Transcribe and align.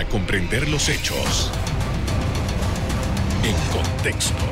para 0.00 0.08
comprender 0.08 0.66
los 0.66 0.88
hechos 0.88 1.52
en 3.44 3.54
contexto. 3.70 4.42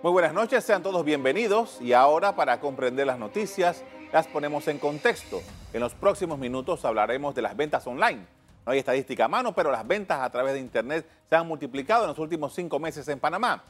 Muy 0.00 0.12
buenas 0.12 0.32
noches, 0.32 0.62
sean 0.62 0.84
todos 0.84 1.04
bienvenidos 1.04 1.80
y 1.80 1.92
ahora 1.92 2.36
para 2.36 2.60
comprender 2.60 3.08
las 3.08 3.18
noticias 3.18 3.82
las 4.12 4.28
ponemos 4.28 4.68
en 4.68 4.78
contexto. 4.78 5.42
En 5.72 5.80
los 5.80 5.92
próximos 5.92 6.38
minutos 6.38 6.84
hablaremos 6.84 7.34
de 7.34 7.42
las 7.42 7.56
ventas 7.56 7.84
online. 7.88 8.24
No 8.64 8.70
hay 8.70 8.78
estadística 8.78 9.24
a 9.24 9.28
mano, 9.28 9.52
pero 9.52 9.72
las 9.72 9.84
ventas 9.84 10.20
a 10.20 10.30
través 10.30 10.54
de 10.54 10.60
Internet 10.60 11.04
se 11.28 11.34
han 11.34 11.48
multiplicado 11.48 12.04
en 12.04 12.10
los 12.10 12.18
últimos 12.20 12.54
cinco 12.54 12.78
meses 12.78 13.08
en 13.08 13.18
Panamá. 13.18 13.64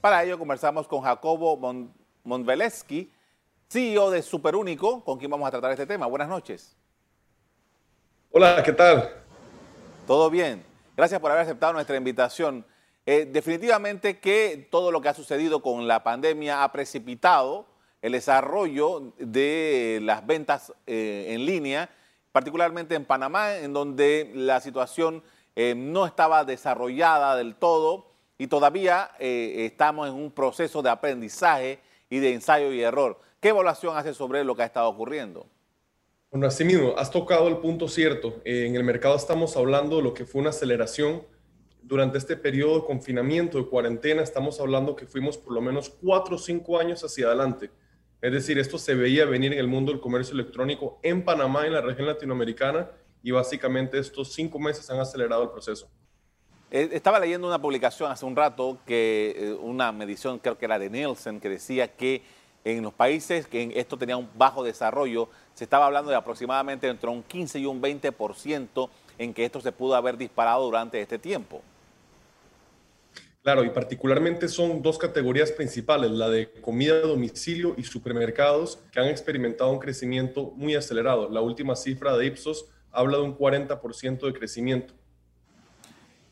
Para 0.00 0.24
ello 0.24 0.38
conversamos 0.38 0.88
con 0.88 1.02
Jacobo 1.02 1.58
Mon 1.58 2.46
CEO 3.68 4.10
de 4.10 4.22
Superúnico, 4.22 5.04
con 5.04 5.18
quien 5.18 5.30
vamos 5.30 5.46
a 5.46 5.50
tratar 5.50 5.72
este 5.72 5.84
tema. 5.84 6.06
Buenas 6.06 6.30
noches. 6.30 6.78
Hola, 8.34 8.62
¿qué 8.62 8.72
tal? 8.72 9.10
Todo 10.06 10.30
bien. 10.30 10.64
Gracias 10.96 11.20
por 11.20 11.30
haber 11.30 11.42
aceptado 11.42 11.74
nuestra 11.74 11.98
invitación. 11.98 12.64
Eh, 13.04 13.28
definitivamente 13.30 14.20
que 14.20 14.68
todo 14.70 14.90
lo 14.90 15.02
que 15.02 15.10
ha 15.10 15.14
sucedido 15.14 15.60
con 15.60 15.86
la 15.86 16.02
pandemia 16.02 16.64
ha 16.64 16.72
precipitado 16.72 17.66
el 18.00 18.12
desarrollo 18.12 19.12
de 19.18 20.00
las 20.02 20.26
ventas 20.26 20.72
eh, 20.86 21.26
en 21.28 21.44
línea, 21.44 21.90
particularmente 22.32 22.94
en 22.94 23.04
Panamá, 23.04 23.56
en 23.56 23.74
donde 23.74 24.32
la 24.34 24.62
situación 24.62 25.22
eh, 25.54 25.74
no 25.76 26.06
estaba 26.06 26.46
desarrollada 26.46 27.36
del 27.36 27.54
todo 27.54 28.06
y 28.38 28.46
todavía 28.46 29.10
estamos 29.18 30.08
en 30.08 30.14
un 30.14 30.30
proceso 30.30 30.80
de 30.80 30.88
aprendizaje 30.88 31.80
y 32.08 32.18
de 32.18 32.32
ensayo 32.32 32.72
y 32.72 32.80
error. 32.80 33.20
¿Qué 33.40 33.50
evaluación 33.50 33.94
hace 33.94 34.14
sobre 34.14 34.42
lo 34.42 34.56
que 34.56 34.62
ha 34.62 34.66
estado 34.66 34.88
ocurriendo? 34.88 35.46
Bueno, 36.32 36.46
así 36.46 36.64
mismo, 36.64 36.94
has 36.96 37.10
tocado 37.10 37.46
el 37.46 37.58
punto 37.58 37.88
cierto. 37.88 38.40
en 38.46 38.74
el 38.74 38.82
mercado 38.84 39.14
estamos 39.14 39.54
hablando 39.54 39.98
de 39.98 40.02
lo 40.02 40.14
que 40.14 40.24
fue 40.24 40.40
una 40.40 40.48
aceleración 40.48 41.22
durante 41.82 42.16
este 42.16 42.38
periodo 42.38 42.80
de 42.80 42.86
confinamiento, 42.86 43.58
de 43.58 43.66
cuarentena, 43.66 44.22
estamos 44.22 44.58
hablando 44.58 44.96
que 44.96 45.04
fuimos 45.04 45.36
por 45.36 45.52
lo 45.52 45.60
menos 45.60 45.90
cuatro 45.90 46.36
o 46.36 46.38
cinco 46.38 46.78
años 46.78 47.04
hacia 47.04 47.26
adelante. 47.26 47.70
Es 48.22 48.32
decir, 48.32 48.58
esto 48.58 48.78
se 48.78 48.94
veía 48.94 49.26
venir 49.26 49.52
en 49.52 49.58
el 49.58 49.66
mundo 49.66 49.92
del 49.92 50.00
comercio 50.00 50.32
electrónico 50.32 50.98
en 51.02 51.22
Panamá, 51.22 51.66
en 51.66 51.74
la 51.74 51.82
región 51.82 52.06
latinoamericana, 52.06 52.90
y 53.22 53.30
básicamente 53.30 53.98
estos 53.98 54.32
cinco 54.32 54.58
meses 54.58 54.88
han 54.88 55.00
acelerado 55.00 55.42
el 55.42 55.50
proceso. 55.50 55.90
Eh, 56.70 56.88
estaba 56.92 57.20
leyendo 57.20 57.46
una 57.46 57.60
publicación 57.60 58.10
hace 58.10 58.24
un 58.24 58.34
rato, 58.34 58.78
que 58.86 59.34
eh, 59.36 59.52
una 59.52 59.92
medición, 59.92 60.38
creo 60.38 60.56
que 60.56 60.64
era 60.64 60.78
de 60.78 60.88
Nielsen, 60.88 61.40
que 61.40 61.50
decía 61.50 61.88
que 61.88 62.22
en 62.64 62.82
los 62.82 62.94
países 62.94 63.46
que 63.46 63.70
esto 63.74 63.98
tenía 63.98 64.16
un 64.16 64.30
bajo 64.34 64.64
desarrollo, 64.64 65.28
se 65.54 65.64
estaba 65.64 65.86
hablando 65.86 66.10
de 66.10 66.16
aproximadamente 66.16 66.88
entre 66.88 67.10
un 67.10 67.22
15 67.22 67.58
y 67.58 67.66
un 67.66 67.80
20% 67.80 68.88
en 69.18 69.34
que 69.34 69.44
esto 69.44 69.60
se 69.60 69.72
pudo 69.72 69.94
haber 69.94 70.16
disparado 70.16 70.64
durante 70.64 71.00
este 71.00 71.18
tiempo. 71.18 71.62
Claro, 73.42 73.64
y 73.64 73.70
particularmente 73.70 74.46
son 74.48 74.82
dos 74.82 74.98
categorías 74.98 75.50
principales, 75.50 76.12
la 76.12 76.28
de 76.28 76.52
comida 76.60 76.94
a 76.94 77.00
domicilio 77.00 77.74
y 77.76 77.82
supermercados, 77.82 78.78
que 78.92 79.00
han 79.00 79.08
experimentado 79.08 79.72
un 79.72 79.80
crecimiento 79.80 80.52
muy 80.54 80.76
acelerado. 80.76 81.28
La 81.28 81.40
última 81.40 81.74
cifra 81.74 82.16
de 82.16 82.26
Ipsos 82.26 82.66
habla 82.92 83.16
de 83.16 83.24
un 83.24 83.36
40% 83.36 84.26
de 84.26 84.32
crecimiento. 84.32 84.94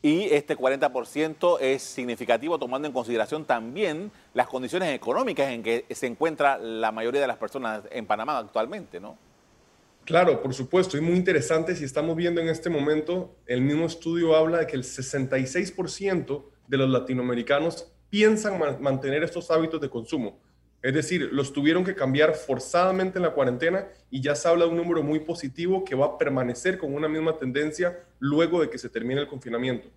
Y 0.03 0.23
este 0.33 0.57
40% 0.57 1.59
es 1.61 1.83
significativo 1.83 2.57
tomando 2.57 2.87
en 2.87 2.93
consideración 2.93 3.45
también 3.45 4.11
las 4.33 4.47
condiciones 4.47 4.95
económicas 4.95 5.51
en 5.51 5.61
que 5.61 5.85
se 5.91 6.07
encuentra 6.07 6.57
la 6.57 6.91
mayoría 6.91 7.21
de 7.21 7.27
las 7.27 7.37
personas 7.37 7.83
en 7.91 8.07
Panamá 8.07 8.39
actualmente, 8.39 8.99
¿no? 8.99 9.15
Claro, 10.03 10.41
por 10.41 10.53
supuesto, 10.55 10.97
y 10.97 11.01
muy 11.01 11.15
interesante 11.15 11.75
si 11.75 11.83
estamos 11.83 12.15
viendo 12.15 12.41
en 12.41 12.49
este 12.49 12.71
momento, 12.71 13.35
el 13.45 13.61
mismo 13.61 13.85
estudio 13.85 14.35
habla 14.35 14.57
de 14.57 14.67
que 14.67 14.75
el 14.75 14.83
66% 14.83 16.43
de 16.67 16.77
los 16.77 16.89
latinoamericanos 16.89 17.93
piensan 18.09 18.59
mantener 18.81 19.23
estos 19.23 19.51
hábitos 19.51 19.79
de 19.79 19.89
consumo. 19.89 20.39
Es 20.81 20.95
decir, 20.95 21.29
los 21.31 21.53
tuvieron 21.53 21.83
que 21.83 21.93
cambiar 21.93 22.33
forzadamente 22.33 23.19
en 23.19 23.23
la 23.23 23.31
cuarentena 23.31 23.87
y 24.09 24.19
ya 24.21 24.35
se 24.35 24.47
habla 24.47 24.65
de 24.65 24.71
un 24.71 24.77
número 24.77 25.03
muy 25.03 25.19
positivo 25.19 25.85
que 25.85 25.93
va 25.93 26.07
a 26.07 26.17
permanecer 26.17 26.79
con 26.79 26.95
una 26.95 27.07
misma 27.07 27.37
tendencia 27.37 27.99
luego 28.19 28.61
de 28.61 28.69
que 28.69 28.79
se 28.79 28.89
termine 28.89 29.21
el 29.21 29.27
confinamiento. 29.27 29.87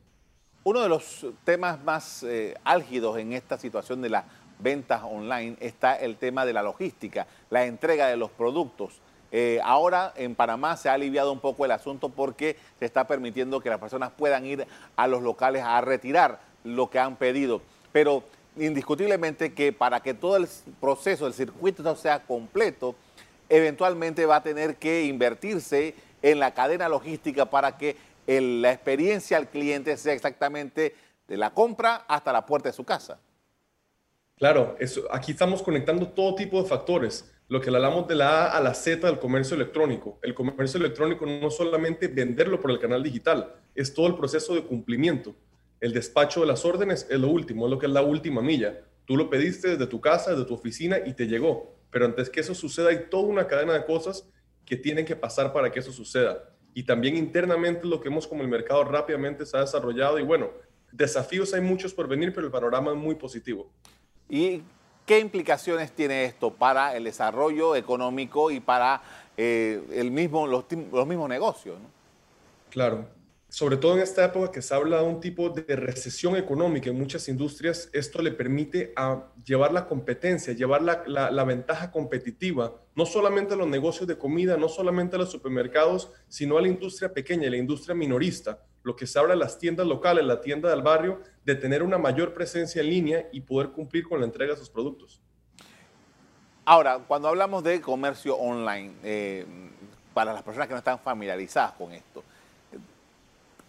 Uno 0.63 0.83
de 0.83 0.89
los 0.91 1.27
temas 1.45 1.83
más 1.83 2.23
eh, 2.23 2.55
álgidos 2.65 3.19
en 3.19 3.33
esta 3.33 3.59
situación 3.59 4.03
de 4.03 4.11
las 4.11 4.25
ventas 4.59 5.03
online 5.03 5.57
está 5.61 5.97
el 5.97 6.17
tema 6.17 6.45
de 6.45 6.53
la 6.53 6.63
logística, 6.63 7.27
la 7.49 7.65
entrega 7.65 8.09
de 8.09 8.17
los 8.17 8.31
productos. 8.31 9.01
Eh, 9.33 9.61
ahora 9.65 10.13
en 10.17 10.35
Panamá 10.35 10.77
se 10.77 10.89
ha 10.89 10.93
aliviado 10.93 11.33
un 11.33 11.41
poco 11.41 11.65
el 11.65 11.71
asunto 11.71 12.11
porque 12.11 12.57
se 12.79 12.85
está 12.85 13.07
permitiendo 13.07 13.61
que 13.61 13.71
las 13.71 13.81
personas 13.81 14.13
puedan 14.17 14.45
ir 14.45 14.67
a 14.97 15.07
los 15.07 15.23
locales 15.23 15.63
a 15.65 15.81
retirar 15.81 16.41
lo 16.63 16.91
que 16.91 16.99
han 16.99 17.17
pedido. 17.17 17.63
Pero 17.91 18.23
indiscutiblemente 18.57 19.53
que 19.53 19.73
para 19.73 20.01
que 20.01 20.15
todo 20.15 20.37
el 20.37 20.49
proceso, 20.81 21.27
el 21.27 21.35
circuito 21.35 21.97
sea 21.97 22.25
completo, 22.25 22.95
eventualmente 23.49 24.27
va 24.27 24.37
a 24.37 24.43
tener 24.43 24.77
que 24.77 25.05
invertirse 25.05 25.95
en 26.23 26.39
la 26.39 26.55
cadena 26.55 26.89
logística 26.89 27.47
para 27.47 27.77
que 27.77 27.97
la 28.27 28.73
experiencia 28.73 29.37
al 29.37 29.49
cliente 29.49 29.97
sea 29.97 30.15
exactamente 30.15 30.95
de 31.29 31.37
la 31.37 31.51
compra 31.51 32.05
hasta 32.09 32.33
la 32.33 32.47
puerta 32.47 32.69
de 32.69 32.73
su 32.73 32.85
casa. 32.85 33.19
Claro, 34.37 34.77
aquí 35.11 35.33
estamos 35.33 35.63
conectando 35.63 36.09
todo 36.09 36.35
tipo 36.35 36.63
de 36.63 36.69
factores, 36.69 37.31
lo 37.49 37.61
que 37.61 37.69
hablamos 37.69 38.09
de 38.09 38.15
la 38.15 38.47
A 38.47 38.57
a 38.57 38.61
la 38.61 38.75
Z 38.75 39.07
del 39.07 39.19
comercio 39.19 39.55
electrónico. 39.55 40.19
El 40.23 40.35
comercio 40.35 40.81
electrónico 40.81 41.27
no 41.27 41.51
solamente 41.51 42.09
venderlo 42.09 42.59
por 42.59 42.71
el 42.71 42.79
canal 42.81 43.03
digital, 43.03 43.55
es 43.75 43.93
todo 43.93 44.07
el 44.07 44.17
proceso 44.17 44.55
de 44.55 44.65
cumplimiento. 44.65 45.35
El 45.81 45.93
despacho 45.93 46.41
de 46.41 46.47
las 46.47 46.65
órdenes 46.65 47.07
es 47.11 47.19
lo 47.19 47.29
último, 47.29 47.67
es 47.67 47.71
lo 47.71 47.79
que 47.79 47.87
es 47.87 47.93
la 47.93 48.03
última 48.03 48.41
milla. 48.41 48.81
Tú 49.05 49.17
lo 49.17 49.29
pediste 49.29 49.69
desde 49.69 49.87
tu 49.87 50.01
casa, 50.01 50.31
desde 50.31 50.45
tu 50.45 50.55
oficina 50.55 50.99
y 51.05 51.13
te 51.13 51.27
llegó. 51.27 51.75
Pero 51.91 52.07
antes 52.07 52.31
que 52.31 52.41
eso 52.41 52.55
suceda 52.55 52.89
hay 52.89 53.07
toda 53.11 53.25
una 53.25 53.47
cadena 53.47 53.75
de 53.75 53.85
cosas 53.85 54.29
que 54.65 54.77
tienen 54.77 55.05
que 55.05 55.15
pasar 55.15 55.53
para 55.53 55.71
que 55.71 55.81
eso 55.81 55.93
suceda. 55.93 56.51
Y 56.73 56.83
también 56.83 57.17
internamente 57.17 57.87
lo 57.87 58.01
que 58.01 58.09
hemos 58.09 58.27
como 58.27 58.43
el 58.43 58.49
mercado 58.49 58.83
rápidamente 58.85 59.47
se 59.47 59.57
ha 59.57 59.61
desarrollado 59.61 60.19
y 60.19 60.23
bueno, 60.23 60.51
desafíos 60.91 61.53
hay 61.55 61.61
muchos 61.61 61.93
por 61.93 62.09
venir, 62.09 62.33
pero 62.35 62.47
el 62.47 62.53
panorama 62.53 62.91
es 62.93 62.97
muy 62.97 63.15
positivo. 63.15 63.71
¿Y 64.29 64.63
qué 65.07 65.19
implicaciones 65.19 65.93
tiene 65.93 66.25
esto 66.25 66.53
para 66.53 66.97
el 66.97 67.05
desarrollo 67.05 67.77
económico 67.77 68.51
y 68.51 68.61
para 68.61 69.03
eh, 69.37 69.83
el 69.93 70.11
mismo, 70.11 70.47
los, 70.47 70.65
los 70.93 71.07
mismos 71.07 71.29
negocios? 71.29 71.77
Claro, 72.71 73.07
sobre 73.55 73.77
todo 73.77 73.95
en 73.95 74.01
esta 74.01 74.25
época 74.25 74.51
que 74.51 74.61
se 74.61 74.75
habla 74.75 74.99
de 74.99 75.05
un 75.05 75.21
tipo 75.21 75.49
de 75.49 75.77
recesión 75.77 76.35
económica 76.35 76.91
en 76.91 76.99
muchas 76.99 77.29
industrias, 77.29 77.89
esto 77.93 78.21
le 78.21 78.33
permite 78.33 78.93
a 78.97 79.29
llevar 79.45 79.73
la 79.73 79.87
competencia, 79.87 80.53
llevar 80.55 80.83
la, 80.83 81.45
ventaja 81.45 81.93
competitiva, 81.93 82.75
no 82.97 83.07
solamente 83.07 83.55
a 83.55 83.57
los 83.57 83.69
negocios 83.69 84.09
de 84.09 84.19
comida, 84.19 84.57
no 84.57 84.69
solamente 84.69 85.15
a 85.15 85.21
los 85.21 85.31
supermercados, 85.31 86.11
sino 86.27 86.59
a 86.59 86.63
la 86.63 86.67
industria 86.67 87.13
pequeña, 87.13 87.49
la 87.49 87.57
industria 87.57 87.95
minorista, 87.95 88.59
lo 88.83 88.97
que 88.97 89.07
se 89.07 89.21
habla 89.21 89.35
en 89.35 89.39
las 89.39 89.57
tiendas 89.57 89.87
locales, 89.87 90.25
la 90.25 90.41
tienda 90.41 90.69
del 90.69 90.83
barrio, 90.83 91.21
de 91.45 91.55
tener 91.55 91.85
una 91.85 91.97
mayor 91.97 92.35
presencia 92.35 92.83
en 92.83 92.91
línea 92.91 93.29
y 93.31 93.43
poder 93.43 93.71
cumplir 93.71 94.03
con 94.09 94.19
la 94.19 94.27
entrega 94.27 94.55
de 94.55 94.59
sus 94.59 94.69
productos. 94.69 95.23
Ahora, 96.65 96.99
cuando 97.07 97.29
hablamos 97.29 97.63
de 97.63 97.81
comercio 97.81 98.35
online, 98.37 98.95
eh, 99.05 99.47
para 100.13 100.33
las 100.33 100.43
personas 100.43 100.67
que 100.67 100.75
no 100.75 100.79
están 100.79 100.99
familiarizadas 100.99 101.75
con 101.75 101.93
esto, 101.93 102.25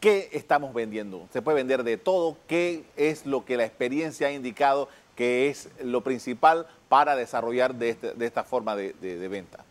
¿Qué 0.06 0.30
estamos 0.34 0.72
vendiendo? 0.72 1.28
Se 1.34 1.42
puede 1.42 1.56
vender 1.56 1.84
de 1.84 1.98
todo. 1.98 2.38
¿Qué 2.46 2.84
es 2.96 3.26
lo 3.26 3.44
que 3.44 3.58
la 3.58 3.66
experiencia 3.66 4.28
ha 4.28 4.32
indicado 4.32 4.88
que 5.16 5.50
es 5.50 5.68
lo 5.84 6.04
principal 6.04 6.68
para 6.90 7.16
desarrollar 7.16 7.74
de, 7.74 7.90
este, 7.90 8.14
esta 8.20 8.44
forma 8.44 8.76
de, 8.76 9.28
venta? 9.28 9.66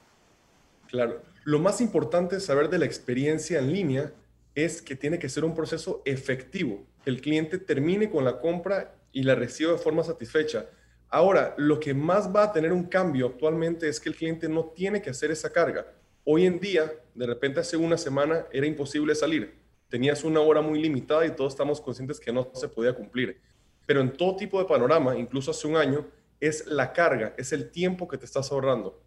Claro. 0.89 1.23
Lo 1.45 1.61
más 1.61 1.81
importante 1.81 2.41
saber 2.41 2.69
de 2.69 2.81
la 2.81 2.85
experiencia 2.85 3.61
en 3.61 3.73
línea 3.73 4.13
es 4.57 4.83
que 4.83 4.97
tiene 4.97 5.21
que 5.21 5.29
ser 5.29 5.45
un 5.45 5.55
proceso 5.55 6.03
efectivo. 6.05 6.83
El 7.07 7.21
cliente 7.21 7.59
termine 7.59 8.11
con 8.11 8.25
la 8.25 8.41
compra 8.41 8.93
y 9.13 9.23
la 9.23 9.37
reciba 9.37 9.71
de 9.71 9.79
forma 9.79 10.03
satisfecha. 10.03 10.67
Ahora, 11.11 11.55
lo 11.59 11.79
que 11.79 11.95
más 11.95 12.35
va 12.35 12.43
a 12.43 12.53
tener 12.53 12.73
un 12.73 12.87
cambio 12.87 13.27
actualmente 13.27 13.89
es 13.89 14.01
que 14.01 14.09
el 14.09 14.17
cliente 14.17 14.49
no 14.49 14.65
tiene 14.65 15.01
que 15.01 15.11
hacer 15.11 15.31
esa 15.31 15.53
carga. 15.53 15.87
Hoy 16.25 16.45
en 16.45 16.59
día, 16.59 16.93
de 17.15 17.25
repente 17.25 17.61
hace 17.61 17.77
una 17.77 17.97
semana 17.97 18.47
era 18.51 18.67
imposible 18.67 19.15
salir 19.15 19.63
tenías 19.95 20.25
una 20.25 20.41
hora 20.41 20.61
muy 20.61 20.83
limitada 20.83 21.25
y 21.25 21.31
todos 21.31 21.53
estamos 21.53 21.81
conscientes 21.81 22.19
que 22.19 22.33
no 22.33 22.49
se 22.53 22.67
podía 22.67 22.93
cumplir. 22.97 23.41
Pero 23.87 24.01
en 24.01 24.13
todo 24.13 24.35
tipo 24.35 24.59
de 24.59 24.65
panorama, 24.65 25.17
incluso 25.17 25.53
hace 25.53 25.69
un 25.69 25.77
año, 25.77 26.05
es 26.41 26.67
la 26.67 26.93
carga, 26.93 27.33
es 27.39 27.53
el 27.53 27.71
tiempo 27.71 28.09
que 28.09 28.19
te 28.19 28.25
estás 28.25 28.51
ahorrando. 28.51 28.99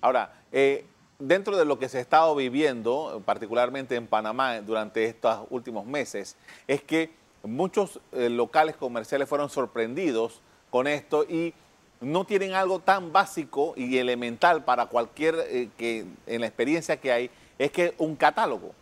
Ahora, 0.00 0.32
eh, 0.52 0.84
dentro 1.18 1.56
de 1.56 1.64
lo 1.64 1.76
que 1.80 1.88
se 1.88 1.98
ha 1.98 2.00
estado 2.00 2.36
viviendo, 2.36 3.20
particularmente 3.26 3.96
en 3.96 4.06
Panamá 4.06 4.60
durante 4.60 5.06
estos 5.06 5.44
últimos 5.50 5.84
meses, 5.84 6.36
es 6.68 6.80
que 6.80 7.10
muchos 7.42 7.98
eh, 8.12 8.30
locales 8.30 8.76
comerciales 8.76 9.28
fueron 9.28 9.50
sorprendidos 9.50 10.40
con 10.70 10.86
esto 10.86 11.24
y 11.24 11.52
no 12.00 12.24
tienen 12.24 12.52
algo 12.52 12.78
tan 12.78 13.12
básico 13.12 13.74
y 13.76 13.98
elemental 13.98 14.62
para 14.62 14.86
cualquier 14.86 15.34
eh, 15.48 15.68
que 15.76 16.06
en 16.28 16.42
la 16.42 16.46
experiencia 16.46 16.96
que 16.96 17.10
hay 17.10 17.28
es 17.58 17.72
que 17.72 17.92
un 17.98 18.14
catálogo. 18.14 18.72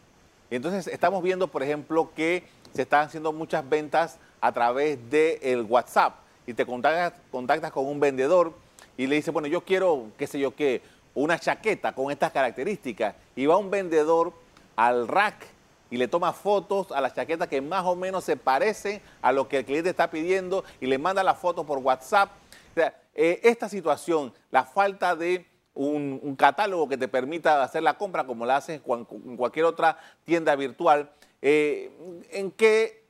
Entonces 0.56 0.87
estamos 0.87 1.22
viendo, 1.22 1.49
por 1.49 1.62
ejemplo, 1.62 2.10
que 2.14 2.44
se 2.75 2.82
están 2.82 3.06
haciendo 3.06 3.32
muchas 3.32 3.66
ventas 3.69 4.19
a 4.40 4.52
través 4.52 4.99
del 5.10 5.38
el 5.40 5.62
WhatsApp 5.62 6.16
y 6.46 6.54
te 6.54 6.66
contactas, 6.66 7.72
con 7.72 7.87
un 7.87 8.00
vendedor 8.00 8.52
y 8.96 9.06
le 9.06 9.16
dices, 9.16 9.32
bueno, 9.32 9.49
yo 9.49 9.62
quiero, 9.62 10.08
qué 10.19 10.26
sé 10.26 10.38
yo 10.38 10.54
qué, 10.54 10.82
una 11.14 11.38
chaqueta 11.38 11.93
con 11.93 12.10
estas 12.10 12.32
características. 12.32 13.14
Y 13.37 13.46
va 13.46 13.56
un 13.56 13.70
vendedor 13.70 14.32
al 14.76 15.08
rack 15.08 15.46
y 15.90 15.96
le 15.96 16.08
toma 16.08 16.32
fotos 16.32 16.93
a 16.93 17.00
la 17.00 17.12
chaqueta 17.12 17.46
que 17.46 17.60
más 17.60 17.84
o 17.84 17.96
menos 17.96 18.25
se 18.25 18.37
parece 18.37 19.00
a 19.20 19.32
lo 19.32 19.49
que 19.49 19.58
el 19.58 19.64
cliente 19.64 19.90
está 19.90 20.10
pidiendo 20.10 20.64
y 20.81 20.87
le 20.87 20.99
manda 20.99 21.22
la 21.22 21.34
foto 21.34 21.64
por 21.64 21.78
WhatsApp. 21.78 22.31
O 22.72 22.75
sea, 22.75 22.94
eh, 23.14 23.40
esta 23.43 23.69
situación, 23.69 24.32
la 24.50 24.64
falta 24.64 25.14
de 25.16 25.46
un, 25.74 26.36
catálogo 26.36 26.88
que 26.88 26.96
te 26.96 27.08
permita 27.08 27.62
hacer 27.62 27.82
la 27.82 27.96
compra 27.98 28.26
como 28.26 28.46
la 28.46 28.56
haces 28.56 28.80
en 28.84 29.36
cualquier 29.36 29.64
otra 29.64 29.98
tienda 30.24 30.54
virtual, 30.56 31.10
eh, 31.40 31.90
¿en 32.30 32.50
qué, 32.50 33.04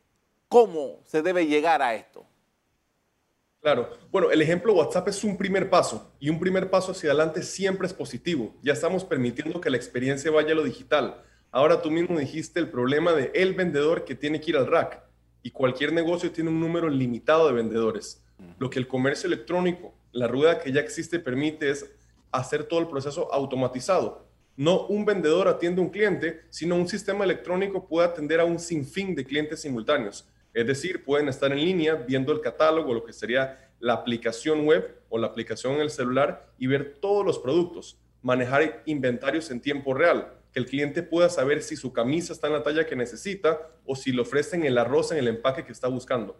cómo 0.48 1.00
se 1.04 1.22
debe 1.22 1.46
llegar 1.46 1.82
a 1.82 1.94
esto? 1.94 2.24
Claro. 3.60 3.90
Bueno, 4.10 4.32
el 4.32 4.42
ejemplo 4.42 4.74
WhatsApp 4.74 5.06
es 5.08 5.22
un 5.22 5.36
primer 5.36 5.70
paso 5.70 6.12
y 6.18 6.30
un 6.30 6.40
primer 6.40 6.68
paso 6.68 6.90
hacia 6.90 7.10
adelante 7.10 7.42
siempre 7.42 7.86
es 7.86 7.94
positivo. 7.94 8.56
Ya 8.60 8.72
estamos 8.72 9.04
permitiendo 9.04 9.60
que 9.60 9.70
la 9.70 9.76
experiencia 9.76 10.32
vaya 10.32 10.50
a 10.50 10.56
lo 10.56 10.64
digital. 10.64 11.22
Ahora 11.52 11.80
tú 11.80 11.90
mismo 11.90 12.18
dijiste 12.18 12.58
el 12.58 12.70
problema 12.70 13.12
de 13.12 13.30
el 13.34 13.54
vendedor 13.54 14.04
que 14.04 14.16
tiene 14.16 14.40
que 14.40 14.50
ir 14.50 14.56
al 14.56 14.66
rack 14.66 15.00
y 15.42 15.52
cualquier 15.52 15.92
negocio 15.92 16.32
tiene 16.32 16.50
un 16.50 16.58
número 16.58 16.88
limitado 16.88 17.46
de 17.46 17.52
vendedores. 17.52 18.24
Lo 18.58 18.68
que 18.68 18.80
el 18.80 18.88
comercio 18.88 19.28
electrónico, 19.28 19.94
la 20.10 20.26
rueda 20.26 20.58
que 20.58 20.72
ya 20.72 20.80
existe, 20.80 21.20
permite 21.20 21.70
es 21.70 21.88
hacer 22.32 22.64
todo 22.64 22.80
el 22.80 22.88
proceso 22.88 23.32
automatizado. 23.32 24.26
No 24.56 24.86
un 24.86 25.04
vendedor 25.04 25.48
atiende 25.48 25.80
a 25.80 25.84
un 25.84 25.90
cliente, 25.90 26.42
sino 26.50 26.76
un 26.76 26.88
sistema 26.88 27.24
electrónico 27.24 27.86
puede 27.86 28.08
atender 28.08 28.40
a 28.40 28.44
un 28.44 28.58
sinfín 28.58 29.14
de 29.14 29.24
clientes 29.24 29.60
simultáneos. 29.60 30.28
Es 30.52 30.66
decir, 30.66 31.04
pueden 31.04 31.28
estar 31.28 31.52
en 31.52 31.58
línea 31.58 31.94
viendo 31.94 32.32
el 32.32 32.40
catálogo, 32.40 32.92
lo 32.92 33.04
que 33.04 33.12
sería 33.12 33.70
la 33.80 33.94
aplicación 33.94 34.66
web 34.66 35.02
o 35.08 35.18
la 35.18 35.28
aplicación 35.28 35.74
en 35.74 35.80
el 35.80 35.90
celular 35.90 36.52
y 36.58 36.66
ver 36.66 36.98
todos 37.00 37.24
los 37.24 37.38
productos, 37.38 37.98
manejar 38.20 38.82
inventarios 38.86 39.50
en 39.50 39.60
tiempo 39.60 39.94
real, 39.94 40.34
que 40.52 40.60
el 40.60 40.66
cliente 40.66 41.02
pueda 41.02 41.30
saber 41.30 41.62
si 41.62 41.76
su 41.76 41.92
camisa 41.92 42.32
está 42.32 42.46
en 42.46 42.52
la 42.52 42.62
talla 42.62 42.86
que 42.86 42.94
necesita 42.94 43.58
o 43.86 43.96
si 43.96 44.12
le 44.12 44.20
ofrecen 44.20 44.64
el 44.64 44.76
arroz 44.76 45.12
en 45.12 45.18
el 45.18 45.28
empaque 45.28 45.64
que 45.64 45.72
está 45.72 45.88
buscando. 45.88 46.36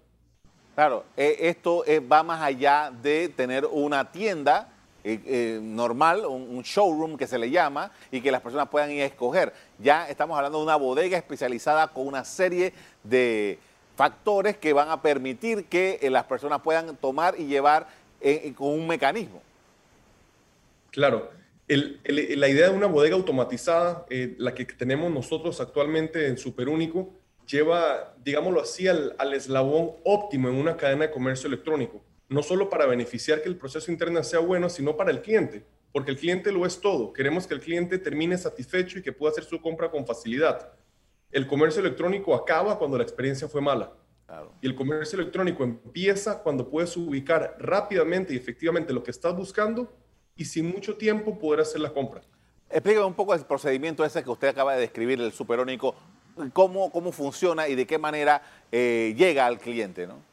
Claro, 0.75 1.05
eh, 1.17 1.37
esto 1.41 1.85
eh, 1.87 2.01
va 2.01 2.23
más 2.23 2.43
allá 2.43 2.93
de 3.03 3.29
tener 3.29 3.67
una 3.67 4.13
tienda 4.13 4.72
eh, 5.05 5.59
normal, 5.63 6.25
un, 6.27 6.63
showroom 6.63 7.17
que 7.17 7.27
se 7.27 7.39
le 7.39 7.51
llama, 7.51 7.91
y 8.11 8.21
que 8.21 8.31
las 8.31 8.41
personas 8.41 8.69
puedan 8.69 8.91
ir 8.91 9.03
a 9.03 9.07
escoger. 9.07 9.53
Ya 9.79 10.09
estamos 10.09 10.37
hablando 10.37 10.59
de 10.59 10.65
una 10.65 10.77
bodega 10.77 11.17
especializada 11.17 11.89
con 11.89 12.07
una 12.07 12.25
serie 12.25 12.73
de 13.03 13.59
factores 13.97 14.57
que 14.57 14.73
van 14.73 14.89
a 14.91 15.03
permitir 15.03 15.67
que 15.67 15.99
eh, 16.03 16.11
las 16.11 16.25
personas 16.25 16.61
puedan 16.63 16.97
tomar 16.97 17.35
y 17.39 17.47
llevar 17.47 17.87
eh, 18.21 18.43
eh, 18.45 18.55
con 18.55 18.69
un 18.69 18.87
mecanismo. 18.87 19.43
Claro. 20.91 21.31
la 21.69 22.49
idea 22.49 22.69
de 22.69 22.77
una 22.77 22.87
bodega 22.87 23.15
automatizada, 23.15 24.05
la 24.39 24.55
que 24.55 24.65
tenemos 24.65 25.11
nosotros 25.11 25.61
actualmente 25.61 26.27
en 26.27 26.37
Superúnico, 26.37 27.11
lleva, 27.47 28.15
digámoslo 28.23 28.61
así, 28.61 28.89
al, 28.89 29.15
al, 29.19 29.33
eslabón 29.33 29.93
óptimo 30.05 30.49
en 30.49 30.57
una 30.57 30.77
cadena 30.77 31.07
de 31.07 31.11
comercio 31.11 31.47
electrónico. 31.47 32.03
No 32.33 32.43
solo 32.43 32.69
para 32.71 32.87
beneficiar 32.87 33.43
que 33.43 33.49
el 33.49 33.57
proceso 33.57 33.93
interno 33.93 34.23
sea 34.25 34.41
bueno, 34.41 34.69
sino 34.69 34.97
para 34.97 35.11
el 35.11 35.23
cliente, 35.23 35.65
porque 35.93 36.11
el 36.11 36.17
cliente 36.17 36.51
lo 36.51 36.67
es 36.67 36.81
todo. 36.81 37.13
Queremos 37.13 37.47
que 37.47 37.55
el 37.55 37.61
cliente 37.61 37.99
termine 37.99 38.39
satisfecho 38.39 38.99
y 38.99 39.03
que 39.03 39.13
pueda 39.13 39.33
hacer 39.33 39.45
su 39.45 39.61
compra 39.61 39.91
con 39.91 40.07
facilidad 40.07 40.73
el 41.33 41.47
comercio 41.47 41.81
electrónico 41.81 42.35
acaba 42.35 42.79
cuando 42.79 42.99
la 42.99 43.03
experiencia 43.03 43.49
fue 43.49 43.61
mala. 43.61 43.93
Y 44.63 44.67
el 44.67 44.75
comercio 44.75 45.19
electrónico 45.19 45.63
empieza 45.63 46.43
cuando 46.43 46.69
puedes 46.71 46.97
ubicar 46.97 47.55
rápidamente 47.59 48.33
y 48.33 48.37
efectivamente 48.37 48.93
lo 48.93 49.03
que 49.03 49.11
estás 49.11 49.37
buscando 49.37 49.93
y 50.37 50.47
sin 50.47 50.71
mucho 50.71 50.97
tiempo 50.97 51.39
poder 51.39 51.61
hacer 51.61 51.83
la 51.83 51.93
compra. 51.93 52.23
Explíqueme 52.71 53.05
un 53.05 53.13
poco 53.13 53.35
el 53.35 53.45
procedimiento 53.45 54.03
ese 54.05 54.25
que 54.25 54.31
usted 54.31 54.49
acaba 54.49 54.75
de 54.75 54.81
describir, 54.81 55.21
el 55.21 55.33
superónico, 55.33 55.95
cómo, 56.55 56.91
cómo 56.91 57.13
funciona 57.13 57.69
y 57.69 57.75
de 57.75 57.87
qué 57.87 57.99
manera 57.99 58.41
eh, 58.71 59.15
llega 59.19 59.45
al 59.45 59.59
cliente, 59.59 60.07
¿no? 60.07 60.32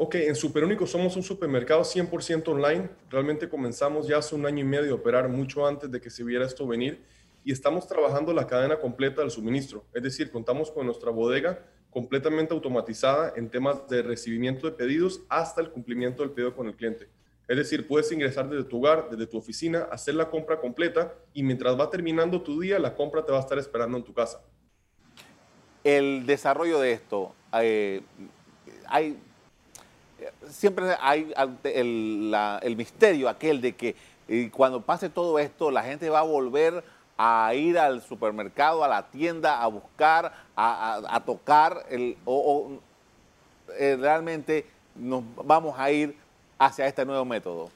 Ok, 0.00 0.14
en 0.14 0.36
Superúnico 0.36 0.86
somos 0.86 1.16
un 1.16 1.24
supermercado 1.24 1.80
100% 1.80 2.46
online. 2.46 2.88
Realmente 3.10 3.48
comenzamos 3.48 4.06
ya 4.06 4.18
hace 4.18 4.36
un 4.36 4.46
año 4.46 4.60
y 4.60 4.64
medio 4.64 4.92
a 4.92 4.94
operar 4.94 5.28
mucho 5.28 5.66
antes 5.66 5.90
de 5.90 6.00
que 6.00 6.08
se 6.08 6.22
viera 6.22 6.46
esto 6.46 6.68
venir 6.68 7.02
y 7.44 7.50
estamos 7.50 7.88
trabajando 7.88 8.32
la 8.32 8.46
cadena 8.46 8.78
completa 8.78 9.22
del 9.22 9.32
suministro. 9.32 9.84
Es 9.92 10.04
decir, 10.04 10.30
contamos 10.30 10.70
con 10.70 10.86
nuestra 10.86 11.10
bodega 11.10 11.66
completamente 11.90 12.54
automatizada 12.54 13.32
en 13.34 13.50
temas 13.50 13.88
de 13.88 14.02
recibimiento 14.02 14.70
de 14.70 14.76
pedidos 14.76 15.22
hasta 15.28 15.62
el 15.62 15.70
cumplimiento 15.70 16.22
del 16.22 16.30
pedido 16.30 16.54
con 16.54 16.68
el 16.68 16.76
cliente. 16.76 17.08
Es 17.48 17.56
decir, 17.56 17.88
puedes 17.88 18.12
ingresar 18.12 18.48
desde 18.48 18.68
tu 18.68 18.78
hogar, 18.78 19.10
desde 19.10 19.26
tu 19.26 19.36
oficina, 19.36 19.88
hacer 19.90 20.14
la 20.14 20.30
compra 20.30 20.60
completa 20.60 21.12
y 21.34 21.42
mientras 21.42 21.76
va 21.76 21.90
terminando 21.90 22.40
tu 22.40 22.60
día, 22.60 22.78
la 22.78 22.94
compra 22.94 23.26
te 23.26 23.32
va 23.32 23.38
a 23.38 23.40
estar 23.40 23.58
esperando 23.58 23.98
en 23.98 24.04
tu 24.04 24.14
casa. 24.14 24.44
El 25.82 26.24
desarrollo 26.24 26.78
de 26.78 26.92
esto, 26.92 27.34
eh, 27.60 28.02
hay, 28.86 29.18
siempre 30.48 30.96
hay 31.00 31.32
el, 31.64 32.34
el, 32.62 32.76
misterio 32.76 33.28
aquel 33.28 33.60
de 33.60 33.74
que 33.74 33.96
eh, 34.28 34.50
cuando 34.52 34.80
pase 34.80 35.08
todo 35.08 35.38
esto, 35.38 35.70
la 35.70 35.82
gente 35.82 36.08
va 36.10 36.20
a 36.20 36.24
volver 36.24 36.82
a 37.16 37.52
ir 37.54 37.78
al 37.78 38.00
supermercado, 38.00 38.84
a 38.84 38.88
la 38.88 39.10
tienda, 39.10 39.60
a 39.60 39.66
buscar, 39.66 40.32
a, 40.54 41.22
tocar, 41.26 41.84
el, 41.90 42.16
o, 42.24 42.78
eh, 43.78 43.96
realmente 43.98 44.64
nos 44.94 45.24
vamos 45.44 45.74
a 45.78 45.90
ir 45.90 46.14
hacia 46.58 46.86
este 46.86 47.04
nuevo 47.04 47.24
método? 47.24 47.70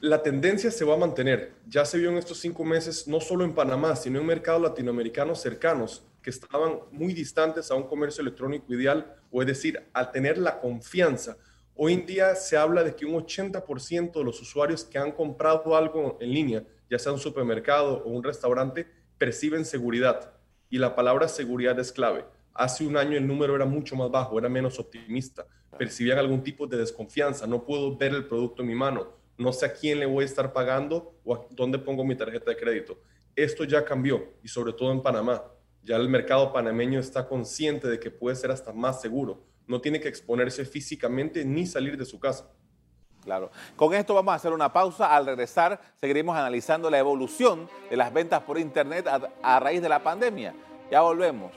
La 0.00 0.22
tendencia 0.22 0.70
se 0.70 0.84
va 0.84 0.94
a 0.94 0.98
mantener. 0.98 1.52
Ya 1.68 1.84
se 1.84 1.96
vio 1.98 2.10
en 2.10 2.18
estos 2.18 2.38
cinco 2.38 2.64
meses, 2.64 3.06
no 3.06 3.20
solo 3.20 3.44
en 3.44 3.54
Panamá, 3.54 3.94
sino 3.94 4.18
en 4.18 4.26
mercados 4.26 4.60
latinoamericanos 4.60 5.40
cercanos, 5.40 6.02
que 6.22 6.30
estaban 6.30 6.78
muy 6.90 7.12
distantes 7.12 7.70
a 7.70 7.74
un 7.74 7.84
comercio 7.84 8.22
electrónico 8.22 8.72
ideal, 8.72 9.16
o 9.30 9.42
es 9.42 9.46
decir, 9.46 9.82
al 9.92 10.10
tener 10.10 10.38
la 10.38 10.60
confianza. 10.60 11.36
Hoy 11.74 11.94
en 11.94 12.06
día 12.06 12.34
se 12.34 12.56
habla 12.56 12.84
de 12.84 12.94
que 12.94 13.04
un 13.04 13.14
80% 13.14 14.12
de 14.12 14.24
los 14.24 14.40
usuarios 14.40 14.84
que 14.84 14.98
han 14.98 15.12
comprado 15.12 15.76
algo 15.76 16.18
en 16.20 16.32
línea 16.32 16.64
ya 16.92 16.98
sea 16.98 17.12
un 17.12 17.18
supermercado 17.18 18.02
o 18.04 18.10
un 18.10 18.22
restaurante, 18.22 18.86
perciben 19.16 19.64
seguridad. 19.64 20.34
Y 20.68 20.76
la 20.76 20.94
palabra 20.94 21.26
seguridad 21.26 21.78
es 21.80 21.90
clave. 21.90 22.26
Hace 22.52 22.86
un 22.86 22.98
año 22.98 23.16
el 23.16 23.26
número 23.26 23.56
era 23.56 23.64
mucho 23.64 23.96
más 23.96 24.10
bajo, 24.10 24.38
era 24.38 24.50
menos 24.50 24.78
optimista. 24.78 25.46
Percibían 25.78 26.18
algún 26.18 26.42
tipo 26.42 26.66
de 26.66 26.76
desconfianza. 26.76 27.46
No 27.46 27.64
puedo 27.64 27.96
ver 27.96 28.12
el 28.12 28.26
producto 28.26 28.60
en 28.60 28.68
mi 28.68 28.74
mano. 28.74 29.08
No 29.38 29.54
sé 29.54 29.64
a 29.64 29.72
quién 29.72 30.00
le 30.00 30.04
voy 30.04 30.24
a 30.24 30.26
estar 30.26 30.52
pagando 30.52 31.14
o 31.24 31.34
a 31.34 31.46
dónde 31.48 31.78
pongo 31.78 32.04
mi 32.04 32.14
tarjeta 32.14 32.50
de 32.50 32.58
crédito. 32.58 33.00
Esto 33.34 33.64
ya 33.64 33.82
cambió 33.82 34.34
y 34.42 34.48
sobre 34.48 34.74
todo 34.74 34.92
en 34.92 35.00
Panamá. 35.00 35.42
Ya 35.84 35.96
el 35.96 36.08
mercado 36.08 36.52
panameño 36.52 37.00
está 37.00 37.26
consciente 37.26 37.88
de 37.88 37.98
que 37.98 38.12
puede 38.12 38.36
ser 38.36 38.52
hasta 38.52 38.72
más 38.72 39.00
seguro. 39.00 39.42
No 39.66 39.80
tiene 39.80 40.00
que 40.00 40.08
exponerse 40.08 40.64
físicamente 40.64 41.44
ni 41.44 41.66
salir 41.66 41.96
de 41.96 42.04
su 42.04 42.20
casa. 42.20 42.52
Claro. 43.24 43.50
Con 43.74 43.92
esto 43.92 44.14
vamos 44.14 44.32
a 44.32 44.36
hacer 44.36 44.52
una 44.52 44.72
pausa. 44.72 45.14
Al 45.14 45.26
regresar 45.26 45.80
seguiremos 45.96 46.36
analizando 46.36 46.88
la 46.88 46.98
evolución 46.98 47.68
de 47.90 47.96
las 47.96 48.12
ventas 48.12 48.42
por 48.42 48.58
Internet 48.58 49.08
a, 49.42 49.60
raíz 49.60 49.82
de 49.82 49.88
la 49.88 50.02
pandemia. 50.02 50.54
Ya 50.88 51.00
volvemos. 51.00 51.52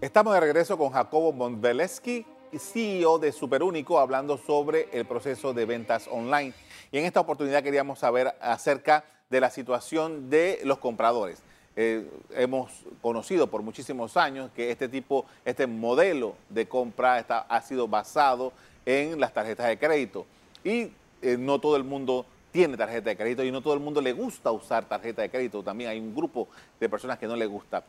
Estamos 0.00 0.32
de 0.34 0.40
regreso 0.40 0.78
con 0.78 0.90
Jacobo 0.90 1.32
Montveleski, 1.32 2.24
CEO 2.56 3.18
de 3.18 3.32
Superúnico, 3.32 3.98
hablando 3.98 4.38
sobre 4.38 4.88
el 4.92 5.06
proceso 5.06 5.52
de 5.52 5.66
ventas 5.66 6.08
online. 6.10 6.54
Y 6.92 6.98
en 6.98 7.04
esta 7.04 7.20
oportunidad 7.20 7.62
queríamos 7.62 8.00
saber 8.00 8.34
acerca 8.40 9.04
de 9.28 9.40
la 9.40 9.50
situación 9.50 10.28
de 10.28 10.60
los 10.64 10.78
compradores. 10.78 11.42
Eh, 11.76 12.04
hemos 12.34 12.84
conocido 13.00 13.46
por 13.46 13.62
muchísimos 13.62 14.16
años 14.16 14.50
que 14.56 14.72
este 14.72 14.88
tipo, 14.88 15.24
este 15.44 15.66
modelo 15.68 16.34
de 16.48 16.66
compra 16.66 17.24
ha 17.48 17.62
sido 17.62 17.86
basado 17.86 18.52
en 18.84 19.20
las 19.20 19.32
tarjetas 19.32 19.68
de 19.68 19.78
crédito. 19.78 20.26
Y 20.64 20.92
eh, 21.22 21.36
no 21.38 21.60
todo 21.60 21.76
el 21.76 21.84
mundo 21.84 22.26
tiene 22.50 22.76
tarjeta 22.76 23.10
de 23.10 23.16
crédito 23.16 23.44
y 23.44 23.52
no 23.52 23.60
todo 23.60 23.74
el 23.74 23.80
mundo 23.80 24.00
le 24.00 24.12
gusta 24.12 24.50
usar 24.50 24.84
tarjeta 24.84 25.22
de 25.22 25.30
crédito. 25.30 25.62
También 25.62 25.90
hay 25.90 26.00
un 26.00 26.14
grupo 26.14 26.48
de 26.80 26.88
personas 26.88 27.18
que 27.18 27.28
no 27.28 27.36
le 27.36 27.46
gusta. 27.46 27.84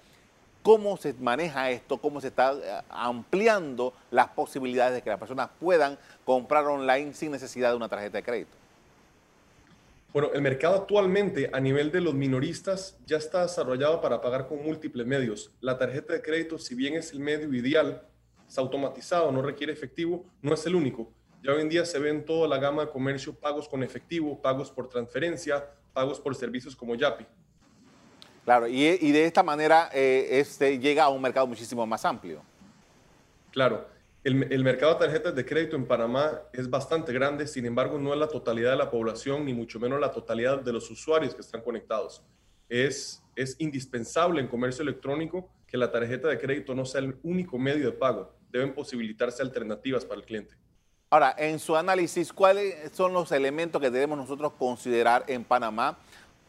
¿Cómo 0.61 0.95
se 0.97 1.13
maneja 1.13 1.71
esto? 1.71 1.97
¿Cómo 1.97 2.21
se 2.21 2.27
está 2.27 2.53
eh, 2.53 2.83
ampliando 2.89 3.93
las 4.11 4.27
posibilidades 4.27 4.93
de 4.93 5.01
que 5.01 5.09
las 5.09 5.17
personas 5.17 5.49
puedan 5.59 5.97
comprar 6.23 6.65
online 6.65 7.15
sin 7.15 7.31
necesidad 7.31 7.71
de 7.71 7.77
una 7.77 7.89
tarjeta 7.89 8.19
de 8.19 8.23
crédito? 8.23 8.60
Bueno, 10.13 10.29
el 10.33 10.41
mercado 10.41 10.75
actualmente 10.75 11.49
a 11.53 11.59
nivel 11.61 11.89
de 11.89 12.01
los 12.01 12.13
minoristas 12.13 12.97
ya 13.05 13.15
está 13.15 13.43
desarrollado 13.43 14.01
para 14.01 14.19
pagar 14.19 14.45
con 14.45 14.61
múltiples 14.61 15.07
medios. 15.07 15.53
La 15.61 15.77
tarjeta 15.77 16.11
de 16.11 16.21
crédito, 16.21 16.57
si 16.57 16.75
bien 16.75 16.95
es 16.95 17.13
el 17.13 17.21
medio 17.21 17.53
ideal, 17.53 18.05
es 18.45 18.57
automatizado, 18.57 19.31
no 19.31 19.41
requiere 19.41 19.71
efectivo, 19.71 20.25
no 20.41 20.53
es 20.53 20.65
el 20.65 20.75
único. 20.75 21.13
Ya 21.41 21.53
hoy 21.53 21.61
en 21.61 21.69
día 21.69 21.85
se 21.85 21.97
ven 21.97 22.25
toda 22.25 22.45
la 22.49 22.57
gama 22.57 22.85
de 22.85 22.91
comercio, 22.91 23.33
pagos 23.33 23.69
con 23.69 23.83
efectivo, 23.83 24.41
pagos 24.41 24.69
por 24.69 24.89
transferencia, 24.89 25.65
pagos 25.93 26.19
por 26.19 26.35
servicios 26.35 26.75
como 26.75 26.93
Yapi. 26.95 27.25
Claro, 28.43 28.67
y, 28.67 29.11
de 29.11 29.25
esta 29.25 29.43
manera 29.43 29.89
eh, 29.93 30.27
este 30.31 30.77
llega 30.77 31.05
a 31.05 31.09
un 31.09 31.21
mercado 31.21 31.47
muchísimo 31.47 31.85
más 31.87 32.03
amplio. 32.03 32.41
Claro, 33.51 33.87
el, 34.23 34.63
mercado 34.63 34.93
de 34.93 34.99
tarjetas 34.99 35.33
de 35.33 35.45
crédito 35.45 35.75
en 35.75 35.87
Panamá 35.87 36.41
es 36.53 36.69
bastante 36.69 37.11
grande, 37.11 37.47
sin 37.47 37.65
embargo 37.65 37.97
no 37.97 38.13
es 38.13 38.19
la 38.19 38.27
totalidad 38.27 38.71
de 38.71 38.77
la 38.77 38.91
población, 38.91 39.45
ni 39.45 39.53
mucho 39.53 39.79
menos 39.79 39.99
la 39.99 40.11
totalidad 40.11 40.61
de 40.61 40.71
los 40.71 40.91
usuarios 40.91 41.33
que 41.33 41.41
están 41.41 41.61
conectados. 41.61 42.23
Es, 42.69 43.23
es 43.35 43.55
indispensable 43.59 44.39
en 44.39 44.47
comercio 44.47 44.83
electrónico 44.83 45.49
que 45.65 45.75
la 45.75 45.91
tarjeta 45.91 46.27
de 46.27 46.37
crédito 46.37 46.75
no 46.75 46.85
sea 46.85 47.01
el 47.01 47.17
único 47.23 47.57
medio 47.57 47.85
de 47.85 47.93
pago. 47.93 48.35
Deben 48.51 48.75
posibilitarse 48.75 49.41
alternativas 49.41 50.05
para 50.05 50.19
el 50.19 50.25
cliente. 50.25 50.53
Ahora, 51.09 51.35
en 51.37 51.57
su 51.57 51.75
análisis, 51.75 52.31
¿cuáles 52.31 52.91
son 52.91 53.13
los 53.13 53.31
elementos 53.31 53.81
que 53.81 53.89
debemos 53.89 54.17
nosotros 54.17 54.53
considerar 54.53 55.25
en 55.27 55.43
Panamá 55.43 55.97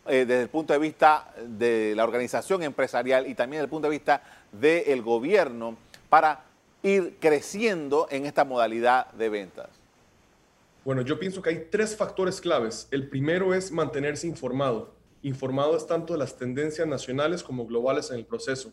eh, 0.07 0.27
desde 0.27 0.43
el 0.43 0.49
punto 0.49 0.73
de 0.73 0.79
vista 0.79 1.33
de 1.47 1.95
la 1.97 2.05
organización 2.05 2.63
empresarial 2.63 3.27
y 3.27 3.35
también 3.35 3.59
desde 3.59 3.65
el 3.65 3.71
punto 3.71 3.89
de 3.89 3.97
vista 3.97 4.23
del 4.53 5.01
gobierno 5.01 5.77
para 6.09 6.52
ir 6.83 7.17
creciendo 7.21 8.09
en 8.11 8.27
esta 8.27 8.45
modalidad 8.45 9.13
de 9.13 9.29
ventas? 9.29 9.69
Bueno, 10.85 11.03
yo 11.03 11.19
pienso 11.19 11.41
que 11.41 11.51
hay 11.51 11.69
tres 11.71 11.97
factores 11.97 12.41
claves. 12.41 12.89
El 12.91 13.09
primero 13.09 13.55
es 13.55 13.71
mantenerse 13.71 14.27
informado. 14.27 14.93
Informado 15.23 15.77
es 15.77 15.87
tanto 15.87 16.13
de 16.13 16.19
las 16.19 16.37
tendencias 16.37 16.89
nacionales 16.89 17.45
como 17.45 17.67
globales 17.67 18.11
en 18.11 18.17
el 18.17 18.27
proceso. 18.27 18.73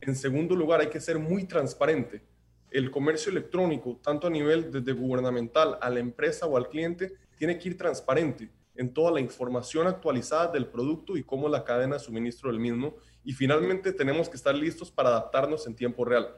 En 0.00 0.14
segundo 0.14 0.54
lugar, 0.54 0.80
hay 0.80 0.86
que 0.86 1.00
ser 1.00 1.18
muy 1.18 1.44
transparente. 1.44 2.22
El 2.70 2.92
comercio 2.92 3.32
electrónico, 3.32 3.98
tanto 4.04 4.28
a 4.28 4.30
nivel 4.30 4.70
desde 4.70 4.92
gubernamental 4.92 5.78
a 5.80 5.90
la 5.90 5.98
empresa 5.98 6.46
o 6.46 6.56
al 6.56 6.68
cliente, 6.68 7.14
tiene 7.36 7.58
que 7.58 7.70
ir 7.70 7.76
transparente 7.76 8.50
en 8.76 8.94
toda 8.94 9.10
la 9.10 9.20
información 9.20 9.88
actualizada 9.88 10.52
del 10.52 10.66
producto 10.66 11.16
y 11.16 11.24
cómo 11.24 11.48
la 11.48 11.64
cadena 11.64 11.96
de 11.96 12.00
suministro 12.00 12.52
del 12.52 12.60
mismo. 12.60 12.94
Y 13.24 13.32
finalmente 13.32 13.92
tenemos 13.92 14.28
que 14.28 14.36
estar 14.36 14.54
listos 14.54 14.92
para 14.92 15.08
adaptarnos 15.08 15.66
en 15.66 15.74
tiempo 15.74 16.04
real 16.04 16.36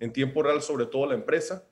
en 0.00 0.12
tiempo 0.12 0.42
real 0.42 0.60
sobre 0.62 0.86
todo 0.86 1.06
la 1.06 1.14
empresa, 1.14 1.64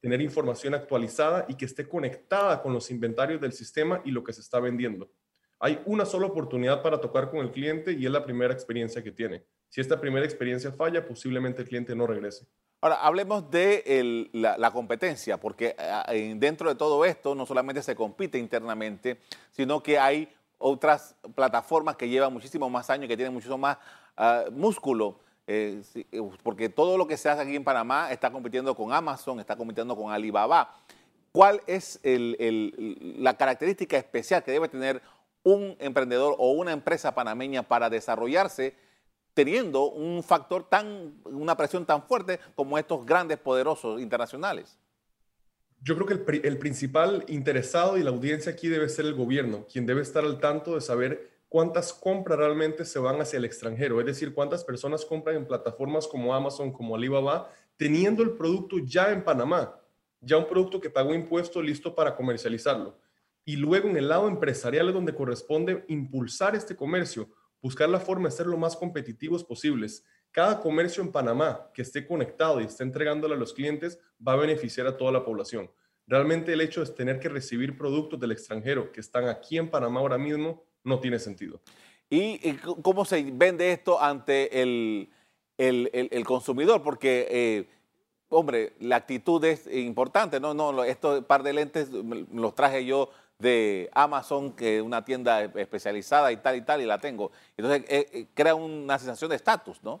tener 0.00 0.20
información 0.20 0.74
actualizada 0.74 1.46
y 1.48 1.54
que 1.54 1.64
esté 1.64 1.88
conectada 1.88 2.62
con 2.62 2.72
los 2.72 2.90
inventarios 2.90 3.40
del 3.40 3.52
sistema 3.52 4.02
y 4.04 4.10
lo 4.10 4.22
que 4.22 4.32
se 4.32 4.42
está 4.42 4.60
vendiendo. 4.60 5.10
Hay 5.58 5.80
una 5.86 6.04
sola 6.04 6.26
oportunidad 6.26 6.82
para 6.82 7.00
tocar 7.00 7.30
con 7.30 7.40
el 7.40 7.50
cliente 7.50 7.92
y 7.92 8.04
es 8.04 8.12
la 8.12 8.24
primera 8.24 8.52
experiencia 8.52 9.02
que 9.02 9.10
tiene. 9.10 9.44
Si 9.70 9.80
esta 9.80 9.98
primera 9.98 10.26
experiencia 10.26 10.70
falla, 10.70 11.06
posiblemente 11.06 11.62
el 11.62 11.68
cliente 11.68 11.96
no 11.96 12.06
regrese. 12.06 12.46
Ahora, 12.82 12.96
hablemos 12.96 13.50
de 13.50 14.28
la, 14.32 14.70
competencia, 14.70 15.40
porque 15.40 15.74
eh, 16.08 16.34
dentro 16.36 16.68
de 16.68 16.74
todo 16.74 17.02
esto 17.06 17.34
no 17.34 17.46
solamente 17.46 17.82
se 17.82 17.96
compite 17.96 18.36
internamente, 18.36 19.20
sino 19.52 19.82
que 19.82 19.98
hay 19.98 20.28
otras 20.58 21.16
plataformas 21.34 21.96
que 21.96 22.10
llevan 22.10 22.30
muchísimo 22.30 22.68
más 22.68 22.90
años, 22.90 23.08
que 23.08 23.16
tienen 23.16 23.32
muchísimo 23.32 23.56
más 23.56 23.78
ah, 24.18 24.44
músculo 24.52 25.23
eh, 25.46 25.82
eh, 25.94 26.22
porque 26.42 26.68
todo 26.68 26.96
lo 26.96 27.06
que 27.06 27.16
se 27.16 27.28
hace 27.28 27.42
aquí 27.42 27.56
en 27.56 27.64
Panamá 27.64 28.10
está 28.10 28.30
compitiendo 28.30 28.74
con 28.74 28.92
Amazon, 28.92 29.40
está 29.40 29.56
compitiendo 29.56 29.94
con 29.94 30.12
Alibaba. 30.12 30.76
¿Cuál 31.32 31.60
es 31.66 32.00
la 32.04 33.36
característica 33.36 33.96
especial 33.96 34.44
que 34.44 34.52
debe 34.52 34.68
tener 34.68 35.02
un 35.42 35.76
emprendedor 35.80 36.36
o 36.38 36.52
una 36.52 36.72
empresa 36.72 37.14
panameña 37.14 37.64
para 37.64 37.90
desarrollarse 37.90 38.74
teniendo 39.34 39.90
un 39.90 40.22
factor 40.22 40.68
tan, 40.68 41.20
una 41.24 41.56
presión 41.56 41.84
tan 41.84 42.04
fuerte 42.04 42.38
como 42.54 42.78
estos 42.78 43.04
grandes 43.04 43.38
poderosos 43.38 44.00
internacionales? 44.00 44.78
Yo 45.82 45.96
creo 45.96 46.06
que 46.06 46.14
el, 46.14 46.46
el 46.46 46.58
principal 46.58 47.24
interesado 47.28 47.98
y 47.98 48.02
la 48.02 48.10
audiencia 48.10 48.52
aquí 48.52 48.68
debe 48.68 48.88
ser 48.88 49.04
el 49.04 49.14
gobierno, 49.14 49.66
quien 49.70 49.86
debe 49.86 50.02
estar 50.02 50.24
al 50.24 50.40
tanto 50.40 50.76
de 50.76 50.80
saber 50.80 51.33
cuántas 51.54 51.92
compras 51.92 52.36
realmente 52.36 52.84
se 52.84 52.98
van 52.98 53.20
hacia 53.20 53.36
el 53.36 53.44
extranjero, 53.44 54.00
es 54.00 54.06
decir, 54.06 54.34
cuántas 54.34 54.64
personas 54.64 55.04
compran 55.04 55.36
en 55.36 55.46
plataformas 55.46 56.08
como 56.08 56.34
Amazon, 56.34 56.72
como 56.72 56.96
Alibaba, 56.96 57.48
teniendo 57.76 58.24
el 58.24 58.32
producto 58.32 58.78
ya 58.84 59.12
en 59.12 59.22
Panamá, 59.22 59.80
ya 60.20 60.36
un 60.36 60.48
producto 60.48 60.80
que 60.80 60.90
pagó 60.90 61.14
impuesto 61.14 61.62
listo 61.62 61.94
para 61.94 62.16
comercializarlo. 62.16 62.98
Y 63.44 63.54
luego 63.54 63.88
en 63.88 63.96
el 63.96 64.08
lado 64.08 64.26
empresarial 64.26 64.88
es 64.88 64.94
donde 64.94 65.14
corresponde 65.14 65.84
impulsar 65.86 66.56
este 66.56 66.74
comercio, 66.74 67.28
buscar 67.62 67.88
la 67.88 68.00
forma 68.00 68.30
de 68.30 68.34
ser 68.34 68.48
lo 68.48 68.56
más 68.56 68.74
competitivos 68.74 69.44
posibles. 69.44 70.04
Cada 70.32 70.58
comercio 70.58 71.04
en 71.04 71.12
Panamá 71.12 71.70
que 71.72 71.82
esté 71.82 72.04
conectado 72.04 72.60
y 72.60 72.64
esté 72.64 72.82
entregándole 72.82 73.36
a 73.36 73.38
los 73.38 73.52
clientes 73.52 74.00
va 74.26 74.32
a 74.32 74.38
beneficiar 74.38 74.88
a 74.88 74.96
toda 74.96 75.12
la 75.12 75.24
población. 75.24 75.70
Realmente 76.08 76.52
el 76.52 76.62
hecho 76.62 76.84
de 76.84 76.90
tener 76.90 77.20
que 77.20 77.28
recibir 77.28 77.78
productos 77.78 78.18
del 78.18 78.32
extranjero 78.32 78.90
que 78.90 78.98
están 78.98 79.28
aquí 79.28 79.56
en 79.56 79.70
Panamá 79.70 80.00
ahora 80.00 80.18
mismo 80.18 80.64
no 80.84 81.00
tiene 81.00 81.18
sentido. 81.18 81.60
¿Y 82.10 82.54
cómo 82.82 83.04
se 83.04 83.22
vende 83.32 83.72
esto 83.72 84.00
ante 84.00 84.62
el, 84.62 85.08
consumidor? 86.24 86.82
Porque, 86.82 87.26
eh, 87.30 87.68
hombre, 88.28 88.74
la 88.78 88.96
actitud 88.96 89.42
es 89.44 89.66
importante, 89.66 90.38
¿no? 90.38 90.54
no 90.54 90.84
Estos 90.84 91.24
par 91.24 91.42
de 91.42 91.54
lentes 91.54 91.90
los 91.90 92.54
traje 92.54 92.84
yo 92.84 93.10
de 93.38 93.90
Amazon, 93.94 94.54
que 94.54 94.76
es 94.76 94.82
una 94.82 95.04
tienda 95.04 95.42
especializada 95.42 96.30
y 96.30 96.36
tal 96.36 96.56
y 96.56 96.62
tal, 96.62 96.80
y 96.82 96.86
la 96.86 96.98
tengo. 96.98 97.32
Entonces, 97.56 97.84
eh, 97.88 98.08
eh, 98.12 98.26
crea 98.34 98.54
una 98.54 98.98
sensación 98.98 99.30
de 99.30 99.36
estatus, 99.36 99.82
¿no? 99.82 100.00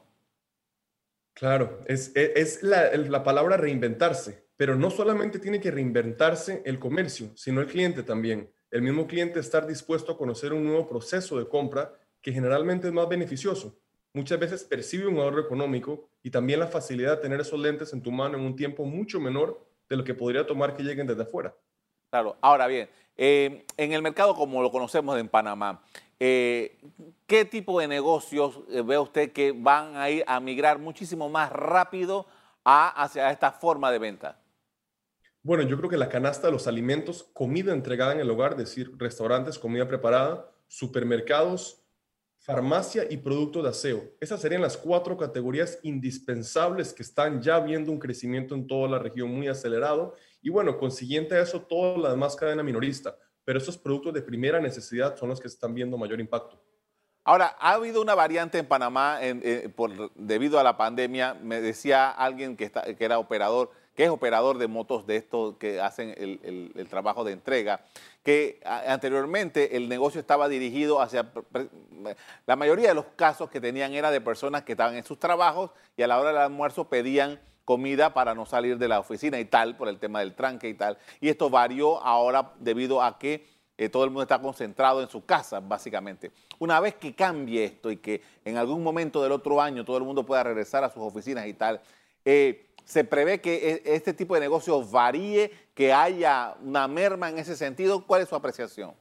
Claro, 1.34 1.80
es, 1.86 2.12
es 2.14 2.62
la, 2.62 2.92
la, 2.92 3.24
palabra 3.24 3.56
reinventarse, 3.56 4.46
pero 4.56 4.76
no 4.76 4.88
solamente 4.88 5.40
tiene 5.40 5.60
que 5.60 5.72
reinventarse 5.72 6.62
el 6.64 6.78
comercio, 6.78 7.32
sino 7.34 7.60
el 7.60 7.66
cliente 7.66 8.04
también 8.04 8.48
el 8.74 8.82
mismo 8.82 9.06
cliente 9.06 9.38
estar 9.38 9.68
dispuesto 9.68 10.10
a 10.10 10.18
conocer 10.18 10.52
un 10.52 10.64
nuevo 10.64 10.88
proceso 10.88 11.38
de 11.38 11.48
compra 11.48 11.94
que 12.20 12.32
generalmente 12.32 12.88
es 12.88 12.92
más 12.92 13.08
beneficioso. 13.08 13.78
Muchas 14.12 14.36
veces 14.40 14.64
percibe 14.64 15.06
un 15.06 15.16
ahorro 15.18 15.40
económico 15.40 16.08
y 16.24 16.30
también 16.30 16.58
la 16.58 16.66
facilidad 16.66 17.12
de 17.12 17.22
tener 17.22 17.40
esos 17.40 17.60
lentes 17.60 17.92
en 17.92 18.02
tu 18.02 18.10
mano 18.10 18.36
en 18.36 18.42
un 18.42 18.56
tiempo 18.56 18.84
mucho 18.84 19.20
menor 19.20 19.64
de 19.88 19.96
lo 19.96 20.02
que 20.02 20.12
podría 20.12 20.44
tomar 20.44 20.74
que 20.74 20.82
lleguen 20.82 21.06
desde 21.06 21.22
afuera. 21.22 21.54
Claro, 22.10 22.36
ahora 22.40 22.66
bien, 22.66 22.90
eh, 23.16 23.64
en 23.76 23.92
el 23.92 24.02
mercado 24.02 24.34
como 24.34 24.60
lo 24.60 24.72
conocemos 24.72 25.16
en 25.20 25.28
Panamá, 25.28 25.80
eh, 26.18 26.76
¿qué 27.28 27.44
tipo 27.44 27.78
de 27.78 27.86
negocios 27.86 28.58
eh, 28.70 28.82
ve 28.82 28.98
usted 28.98 29.30
que 29.30 29.52
van 29.52 29.94
a 29.94 30.10
ir 30.10 30.24
a 30.26 30.40
migrar 30.40 30.80
muchísimo 30.80 31.28
más 31.28 31.52
rápido 31.52 32.26
hacia 32.64 33.30
esta 33.30 33.52
forma 33.52 33.92
de 33.92 34.00
venta? 34.00 34.40
Bueno, 35.44 35.62
yo 35.64 35.76
creo 35.76 35.90
que 35.90 35.98
la 35.98 36.08
canasta 36.08 36.46
de 36.46 36.54
los 36.54 36.66
alimentos, 36.66 37.22
comida 37.34 37.74
entregada 37.74 38.14
en 38.14 38.20
el 38.20 38.30
hogar, 38.30 38.52
es 38.52 38.56
decir, 38.56 38.90
restaurantes, 38.96 39.58
comida 39.58 39.86
preparada, 39.86 40.50
supermercados, 40.68 41.84
farmacia 42.38 43.04
y 43.10 43.18
productos 43.18 43.62
de 43.62 43.68
aseo. 43.68 44.04
Esas 44.20 44.40
serían 44.40 44.62
las 44.62 44.78
cuatro 44.78 45.18
categorías 45.18 45.78
indispensables 45.82 46.94
que 46.94 47.02
están 47.02 47.42
ya 47.42 47.60
viendo 47.60 47.92
un 47.92 47.98
crecimiento 47.98 48.54
en 48.54 48.66
toda 48.66 48.88
la 48.88 48.98
región 48.98 49.30
muy 49.34 49.46
acelerado. 49.46 50.16
Y 50.40 50.48
bueno, 50.48 50.78
consiguiente 50.78 51.34
a 51.34 51.42
eso, 51.42 51.60
toda 51.60 51.98
la 51.98 52.10
demás 52.12 52.36
cadena 52.36 52.62
minorista. 52.62 53.14
Pero 53.44 53.58
esos 53.58 53.76
productos 53.76 54.14
de 54.14 54.22
primera 54.22 54.58
necesidad 54.60 55.14
son 55.14 55.28
los 55.28 55.40
que 55.40 55.48
están 55.48 55.74
viendo 55.74 55.98
mayor 55.98 56.20
impacto. 56.20 56.58
Ahora, 57.22 57.54
ha 57.58 57.74
habido 57.74 58.00
una 58.00 58.14
variante 58.14 58.56
en 58.56 58.66
Panamá 58.66 59.18
eh, 59.20 59.70
por, 59.76 60.10
debido 60.14 60.58
a 60.58 60.62
la 60.62 60.78
pandemia. 60.78 61.34
Me 61.34 61.60
decía 61.60 62.08
alguien 62.08 62.56
que, 62.56 62.64
está, 62.64 62.82
que 62.94 63.04
era 63.04 63.18
operador 63.18 63.83
que 63.94 64.04
es 64.04 64.10
operador 64.10 64.58
de 64.58 64.68
motos 64.68 65.06
de 65.06 65.16
estos 65.16 65.56
que 65.56 65.80
hacen 65.80 66.14
el, 66.16 66.86
trabajo 66.88 67.24
de 67.24 67.32
entrega, 67.32 67.80
que 68.22 68.60
anteriormente 68.64 69.76
el 69.76 69.88
negocio 69.88 70.20
estaba 70.20 70.48
dirigido 70.48 71.00
hacia... 71.00 71.30
La 72.46 72.56
mayoría 72.56 72.88
de 72.88 72.94
los 72.94 73.06
casos 73.16 73.50
que 73.50 73.60
tenían 73.60 73.94
era 73.94 74.10
de 74.10 74.20
personas 74.20 74.62
que 74.62 74.72
estaban 74.72 74.96
en 74.96 75.04
sus 75.04 75.18
trabajos 75.18 75.70
y 75.96 76.02
a 76.02 76.06
la 76.06 76.18
hora 76.18 76.30
del 76.30 76.38
almuerzo 76.38 76.88
pedían 76.88 77.40
comida 77.64 78.12
para 78.12 78.34
no 78.34 78.44
salir 78.44 78.78
de 78.78 78.88
la 78.88 79.00
oficina 79.00 79.38
y 79.40 79.44
tal, 79.46 79.76
por 79.76 79.88
el 79.88 79.98
tema 79.98 80.20
del 80.20 80.34
tranque 80.34 80.68
y 80.68 80.74
tal. 80.74 80.98
Y 81.20 81.28
esto 81.28 81.48
varió 81.48 82.02
ahora 82.02 82.52
debido 82.58 83.02
a 83.02 83.18
que 83.18 83.46
eh, 83.76 83.88
todo 83.88 84.04
el 84.04 84.10
mundo 84.10 84.22
está 84.22 84.40
concentrado 84.40 85.02
en 85.02 85.08
su 85.08 85.24
casa, 85.24 85.60
básicamente. 85.60 86.30
Una 86.58 86.78
vez 86.80 86.94
que 86.94 87.14
cambie 87.14 87.64
esto 87.64 87.90
y 87.90 87.96
que 87.96 88.22
en 88.44 88.56
algún 88.56 88.82
momento 88.82 89.22
del 89.22 89.32
otro 89.32 89.60
año 89.60 89.84
todo 89.84 89.96
el 89.96 90.04
mundo 90.04 90.24
pueda 90.24 90.42
regresar 90.42 90.84
a 90.84 90.90
sus 90.90 91.02
oficinas 91.02 91.46
y 91.46 91.54
tal, 91.54 91.80
eh, 92.24 92.73
¿Se 92.84 93.04
prevé 93.04 93.40
que 93.40 93.82
e, 93.84 93.94
este 93.94 94.12
tipo 94.12 94.34
de 94.34 94.40
negocios 94.40 94.90
varíe, 94.90 95.50
que 95.74 95.92
haya 95.92 96.54
una 96.62 96.86
merma 96.86 97.30
en 97.30 97.38
ese 97.38 97.56
sentido? 97.56 98.06
¿Cuál 98.06 98.22
es 98.22 98.28
su 98.28 98.34
apreciación? 98.36 98.92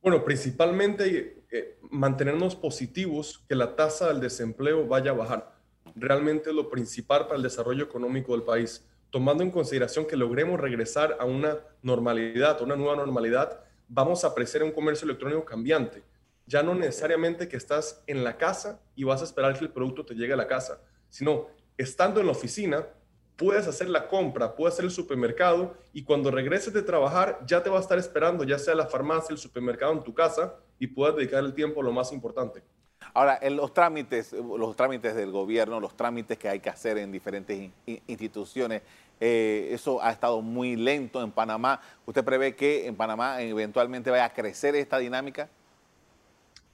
Bueno, 0.00 0.24
principalmente 0.24 1.44
eh, 1.50 1.78
mantenernos 1.90 2.54
positivos, 2.54 3.44
que 3.48 3.54
la 3.54 3.74
tasa 3.74 4.08
del 4.08 4.20
desempleo 4.20 4.86
vaya 4.86 5.10
a 5.10 5.14
bajar. 5.14 5.54
Realmente 5.94 6.52
lo 6.52 6.70
principal 6.70 7.24
para 7.24 7.36
el 7.36 7.42
desarrollo 7.42 7.84
económico 7.84 8.32
del 8.32 8.42
país. 8.42 8.86
Tomando 9.10 9.42
en 9.42 9.50
consideración 9.50 10.06
que 10.06 10.16
logremos 10.16 10.60
regresar 10.60 11.16
a 11.18 11.24
una 11.24 11.58
normalidad, 11.82 12.58
a 12.60 12.64
una 12.64 12.76
nueva 12.76 12.96
normalidad, 12.96 13.60
vamos 13.88 14.24
a 14.24 14.28
apreciar 14.28 14.62
un 14.62 14.72
comercio 14.72 15.04
electrónico 15.04 15.44
cambiante. 15.44 16.02
Ya 16.46 16.62
no 16.62 16.74
necesariamente 16.74 17.48
que 17.48 17.56
estás 17.56 18.02
en 18.06 18.24
la 18.24 18.36
casa 18.36 18.80
y 18.94 19.04
vas 19.04 19.20
a 19.22 19.24
esperar 19.24 19.56
que 19.56 19.64
el 19.64 19.70
producto 19.70 20.04
te 20.04 20.14
llegue 20.14 20.34
a 20.34 20.36
la 20.36 20.46
casa, 20.46 20.80
sino 21.08 21.48
estando 21.76 22.20
en 22.20 22.26
la 22.26 22.32
oficina, 22.32 22.86
puedes 23.36 23.66
hacer 23.66 23.88
la 23.88 24.08
compra, 24.08 24.54
puedes 24.54 24.74
hacer 24.74 24.84
el 24.84 24.90
supermercado 24.90 25.74
y 25.92 26.04
cuando 26.04 26.30
regreses 26.30 26.72
de 26.72 26.82
trabajar 26.82 27.40
ya 27.46 27.62
te 27.62 27.70
va 27.70 27.78
a 27.78 27.80
estar 27.80 27.98
esperando, 27.98 28.44
ya 28.44 28.58
sea 28.58 28.74
la 28.74 28.86
farmacia, 28.86 29.32
el 29.32 29.38
supermercado 29.38 29.92
en 29.92 30.04
tu 30.04 30.14
casa 30.14 30.54
y 30.78 30.86
puedas 30.86 31.16
dedicar 31.16 31.42
el 31.44 31.54
tiempo 31.54 31.80
a 31.80 31.84
lo 31.84 31.92
más 31.92 32.12
importante. 32.12 32.62
Ahora, 33.12 33.38
en 33.40 33.56
los 33.56 33.72
trámites, 33.72 34.32
los 34.32 34.74
trámites 34.76 35.14
del 35.14 35.30
gobierno, 35.30 35.78
los 35.78 35.96
trámites 35.96 36.38
que 36.38 36.48
hay 36.48 36.60
que 36.60 36.70
hacer 36.70 36.98
en 36.98 37.12
diferentes 37.12 37.70
instituciones, 38.06 38.82
eh, 39.20 39.68
eso 39.72 40.02
ha 40.02 40.10
estado 40.10 40.40
muy 40.40 40.74
lento 40.74 41.22
en 41.22 41.30
Panamá. 41.30 41.80
¿Usted 42.06 42.24
prevé 42.24 42.56
que 42.56 42.86
en 42.86 42.96
Panamá 42.96 43.40
eventualmente 43.42 44.10
vaya 44.10 44.24
a 44.24 44.32
crecer 44.32 44.74
esta 44.74 44.98
dinámica? 44.98 45.48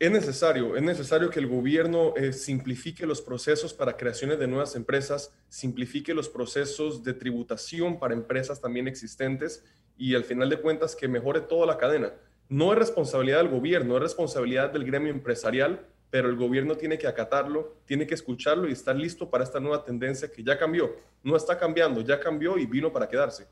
Es 0.00 0.10
necesario, 0.10 0.76
es 0.76 0.82
necesario 0.82 1.28
que 1.28 1.40
el 1.40 1.46
gobierno 1.46 2.14
eh, 2.16 2.32
simplifique 2.32 3.04
los 3.04 3.20
procesos 3.20 3.74
para 3.74 3.98
creaciones 3.98 4.38
de 4.38 4.46
nuevas 4.46 4.74
empresas, 4.74 5.30
simplifique 5.50 6.14
los 6.14 6.26
procesos 6.30 7.04
de 7.04 7.12
tributación 7.12 7.98
para 7.98 8.14
empresas 8.14 8.62
también 8.62 8.88
existentes 8.88 9.62
y 9.98 10.14
al 10.14 10.24
final 10.24 10.48
de 10.48 10.58
cuentas 10.58 10.96
que 10.96 11.06
mejore 11.06 11.42
toda 11.42 11.66
la 11.66 11.76
cadena. 11.76 12.14
No 12.48 12.72
es 12.72 12.78
responsabilidad 12.78 13.40
del 13.40 13.50
gobierno, 13.50 13.96
es 13.96 14.02
responsabilidad 14.02 14.70
del 14.70 14.86
gremio 14.86 15.12
empresarial, 15.12 15.86
pero 16.08 16.30
el 16.30 16.36
gobierno 16.36 16.76
tiene 16.76 16.96
que 16.96 17.06
acatarlo, 17.06 17.76
tiene 17.84 18.06
que 18.06 18.14
escucharlo 18.14 18.70
y 18.70 18.72
estar 18.72 18.96
listo 18.96 19.28
para 19.28 19.44
esta 19.44 19.60
nueva 19.60 19.84
tendencia 19.84 20.32
que 20.32 20.42
ya 20.42 20.58
cambió. 20.58 20.96
No 21.22 21.36
está 21.36 21.58
cambiando, 21.58 22.00
ya 22.00 22.18
cambió 22.18 22.56
y 22.56 22.64
vino 22.64 22.90
para 22.90 23.06
quedarse. 23.06 23.46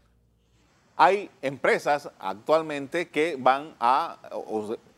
Hay 0.97 1.29
empresas 1.43 2.09
actualmente 2.19 3.11
que 3.11 3.37
van 3.39 3.77
a, 3.79 4.31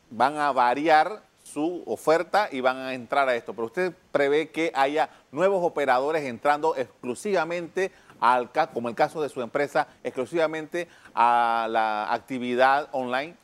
van 0.09 0.37
a 0.37 0.53
variar 0.53 1.29
su 1.51 1.83
oferta 1.85 2.49
y 2.51 2.61
van 2.61 2.77
a 2.77 2.93
entrar 2.93 3.27
a 3.29 3.35
esto. 3.35 3.53
Pero 3.53 3.65
usted 3.67 3.93
prevé 4.11 4.49
que 4.49 4.71
haya 4.73 5.09
nuevos 5.31 5.63
operadores 5.63 6.23
entrando 6.23 6.75
exclusivamente 6.75 7.91
al 8.19 8.51
como 8.73 8.87
el 8.87 8.95
caso 8.95 9.21
de 9.21 9.29
su 9.29 9.41
empresa, 9.41 9.87
exclusivamente 10.03 10.87
a 11.13 11.67
la 11.69 12.13
actividad 12.13 12.89
online. 12.91 13.35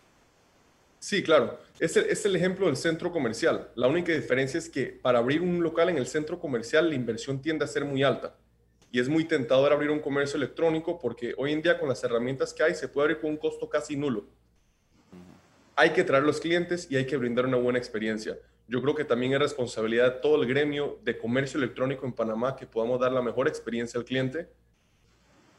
Sí, 0.99 1.23
claro. 1.23 1.59
Es 1.79 1.97
el, 1.97 2.05
es 2.05 2.25
el 2.25 2.35
ejemplo 2.35 2.67
del 2.67 2.75
centro 2.75 3.11
comercial. 3.11 3.69
La 3.75 3.87
única 3.87 4.11
diferencia 4.11 4.57
es 4.57 4.69
que 4.69 4.85
para 4.85 5.19
abrir 5.19 5.41
un 5.41 5.61
local 5.61 5.89
en 5.89 5.97
el 5.97 6.07
centro 6.07 6.39
comercial 6.39 6.89
la 6.89 6.95
inversión 6.95 7.41
tiende 7.41 7.65
a 7.65 7.67
ser 7.67 7.85
muy 7.85 8.03
alta. 8.03 8.35
Y 8.91 8.99
es 8.99 9.09
muy 9.09 9.25
tentador 9.25 9.73
abrir 9.73 9.89
un 9.89 9.99
comercio 9.99 10.37
electrónico 10.37 10.97
porque 10.99 11.33
hoy 11.37 11.51
en 11.51 11.61
día 11.61 11.79
con 11.79 11.89
las 11.89 12.03
herramientas 12.03 12.53
que 12.53 12.63
hay 12.63 12.75
se 12.75 12.87
puede 12.87 13.05
abrir 13.05 13.21
con 13.21 13.31
un 13.31 13.37
costo 13.37 13.69
casi 13.69 13.95
nulo 13.95 14.25
hay 15.77 15.91
que 15.91 16.03
traer 16.03 16.23
los 16.23 16.39
clientes 16.39 16.87
y 16.89 16.97
hay 16.97 17.05
que 17.05 17.15
brindar 17.17 17.45
una 17.45 17.57
buena 17.57 17.77
experiencia. 17.77 18.35
Yo 18.67 18.81
creo 18.81 18.95
que 18.95 19.05
también 19.05 19.33
es 19.33 19.39
responsabilidad 19.39 20.15
de 20.15 20.19
todo 20.19 20.41
el 20.41 20.47
gremio 20.47 20.97
de 21.03 21.17
comercio 21.17 21.59
electrónico 21.59 22.05
en 22.05 22.13
Panamá 22.13 22.55
que 22.55 22.65
podamos 22.65 22.99
dar 22.99 23.11
la 23.11 23.21
mejor 23.21 23.47
experiencia 23.47 23.99
al 23.99 24.03
cliente 24.03 24.49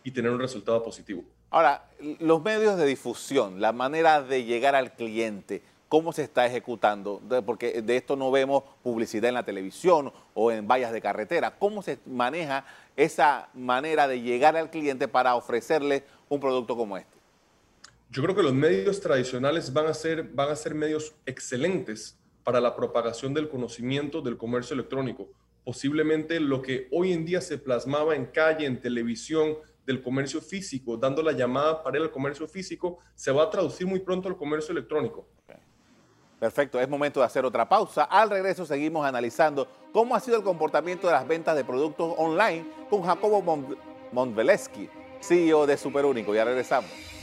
y 0.03 0.11
tener 0.11 0.33
un 0.33 0.41
resultado 0.41 0.83
positivo. 0.83 1.23
Ahora, 1.51 1.89
los 2.19 2.43
medios 2.43 2.77
de 2.77 2.85
difusión, 2.85 3.61
la 3.61 3.73
manera 3.73 4.21
de 4.21 4.43
llegar 4.43 4.75
al 4.75 4.93
cliente, 4.93 5.63
¿cómo 5.89 6.13
se 6.13 6.25
está 6.25 6.45
ejecutando? 6.45 7.23
Porque 7.47 7.81
de 7.81 7.97
esto 7.97 8.17
no 8.17 8.33
vemos 8.33 8.65
publicidad 8.83 9.29
en 9.29 9.35
la 9.35 9.45
televisión 9.45 10.13
o 10.35 10.51
en 10.51 10.67
vallas 10.67 10.93
de 10.93 11.01
carretera. 11.01 11.57
¿Cómo 11.59 11.81
se 11.81 12.01
maneja 12.07 12.67
esa 12.97 13.51
manera 13.55 14.09
de 14.09 14.21
llegar 14.21 14.57
al 14.57 14.69
cliente 14.69 15.07
para 15.07 15.37
ofrecerle 15.37 16.03
un 16.29 16.41
producto 16.41 16.77
como 16.77 16.99
este? 16.99 17.18
Yo 18.11 18.23
creo 18.23 18.35
que 18.35 18.43
los 18.43 18.55
medios 18.55 19.01
tradicionales 19.01 19.73
van 19.73 19.87
a 19.87 19.95
ser, 19.95 20.23
van 20.23 20.51
a 20.51 20.57
ser 20.57 20.75
medios 20.75 21.15
excelentes 21.27 22.19
para 22.43 22.59
la 22.59 22.75
propagación 22.75 23.35
del 23.35 23.51
conocimiento 23.51 24.23
del 24.23 24.39
comercio 24.39 24.73
electrónico. 24.73 25.29
Posiblemente 25.63 26.41
lo 26.41 26.63
que 26.63 26.89
hoy 26.91 27.13
en 27.13 27.27
día 27.27 27.43
se 27.43 27.59
plasmaba 27.59 28.17
en 28.17 28.25
calle, 28.25 28.65
en 28.65 28.81
televisión, 28.81 29.59
del 29.85 30.03
comercio 30.03 30.43
físico, 30.43 30.99
dando 30.99 31.23
la 31.23 31.33
llamada 31.33 31.83
para 31.83 31.97
el 31.97 32.11
comercio 32.11 32.47
físico, 32.47 32.99
se 33.15 33.33
va 33.33 33.45
a 33.45 33.51
traducir 33.51 33.87
muy 33.87 34.01
pronto 34.01 34.29
al 34.29 34.37
comercio 34.37 34.73
electrónico. 34.73 35.27
Perfecto, 36.39 36.79
es 36.79 36.89
momento 36.89 37.21
de 37.21 37.27
hacer 37.27 37.45
otra 37.45 37.69
pausa. 37.69 38.05
Al 38.05 38.31
regreso 38.31 38.67
seguimos 38.67 39.05
analizando 39.07 39.67
cómo 39.93 40.15
ha 40.15 40.21
sido 40.21 40.37
el 40.37 40.43
comportamiento 40.43 41.07
de 41.07 41.15
las 41.15 41.27
ventas 41.27 41.57
de 41.57 41.65
productos 41.65 42.15
online 42.19 42.67
con 42.91 43.03
Jacobo 43.03 43.43
Montveleski, 44.13 44.91
CEO 45.21 45.67
de 45.67 45.77
Superúnico. 45.77 46.35
Ya 46.35 46.45
regresamos. 46.45 47.18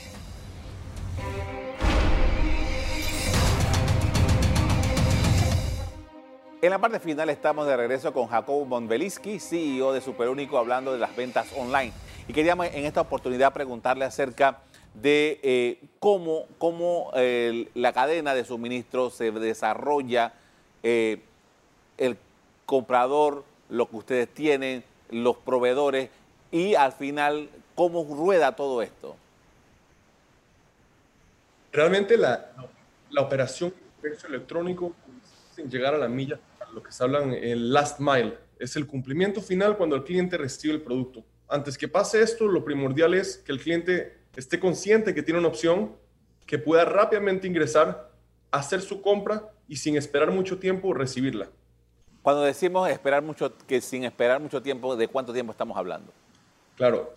En 6.66 6.70
la 6.70 6.80
parte 6.80 6.98
final 6.98 7.30
estamos 7.30 7.64
de 7.68 7.76
regreso 7.76 8.12
con 8.12 8.26
Jacobo 8.26 8.64
Bonbeliski, 8.64 9.38
CEO 9.38 9.92
de 9.92 10.00
Superúnico, 10.00 10.58
hablando 10.58 10.92
de 10.92 10.98
las 10.98 11.14
ventas 11.14 11.46
online. 11.56 11.92
Y 12.26 12.32
queríamos 12.32 12.66
en 12.66 12.84
esta 12.84 13.02
oportunidad 13.02 13.52
preguntarle 13.52 14.04
acerca 14.04 14.58
de 14.92 15.38
eh, 15.44 15.78
cómo, 16.00 16.46
cómo 16.58 17.12
la 17.14 17.92
cadena 17.92 18.34
de 18.34 18.44
suministro 18.44 19.10
se 19.10 19.30
desarrolla, 19.30 20.32
eh, 20.82 21.20
el 21.98 22.18
comprador, 22.64 23.44
lo 23.70 23.88
que 23.88 23.96
ustedes 23.98 24.28
tienen, 24.34 24.82
los 25.08 25.36
proveedores 25.36 26.10
y 26.50 26.74
al 26.74 26.90
final 26.90 27.48
cómo 27.76 28.02
rueda 28.12 28.56
todo 28.56 28.82
esto. 28.82 29.14
Realmente 31.70 32.16
la, 32.16 32.50
la 33.10 33.20
operación 33.20 33.70
de 33.70 33.76
comercio 34.00 34.28
electrónico 34.30 34.92
sin 35.54 35.70
llegar 35.70 35.94
a 35.94 35.98
la 35.98 36.08
milla 36.08 36.40
lo 36.72 36.82
que 36.82 36.92
se 36.92 37.02
hablan 37.02 37.32
el 37.32 37.72
last 37.72 37.98
mile, 38.00 38.38
es 38.58 38.76
el 38.76 38.86
cumplimiento 38.86 39.40
final 39.40 39.76
cuando 39.76 39.96
el 39.96 40.04
cliente 40.04 40.36
recibe 40.36 40.74
el 40.74 40.82
producto. 40.82 41.24
Antes 41.48 41.78
que 41.78 41.88
pase 41.88 42.22
esto, 42.22 42.46
lo 42.46 42.64
primordial 42.64 43.14
es 43.14 43.38
que 43.38 43.52
el 43.52 43.60
cliente 43.60 44.18
esté 44.34 44.58
consciente 44.58 45.14
que 45.14 45.22
tiene 45.22 45.38
una 45.38 45.48
opción, 45.48 45.92
que 46.46 46.58
pueda 46.58 46.84
rápidamente 46.84 47.46
ingresar, 47.46 48.10
hacer 48.50 48.80
su 48.80 49.02
compra 49.02 49.50
y 49.68 49.76
sin 49.76 49.96
esperar 49.96 50.30
mucho 50.30 50.58
tiempo 50.58 50.92
recibirla. 50.94 51.48
Cuando 52.22 52.42
decimos 52.42 52.88
esperar 52.90 53.22
mucho, 53.22 53.56
que 53.66 53.80
sin 53.80 54.04
esperar 54.04 54.40
mucho 54.40 54.60
tiempo, 54.60 54.96
¿de 54.96 55.08
cuánto 55.08 55.32
tiempo 55.32 55.52
estamos 55.52 55.76
hablando? 55.76 56.12
Claro, 56.76 57.14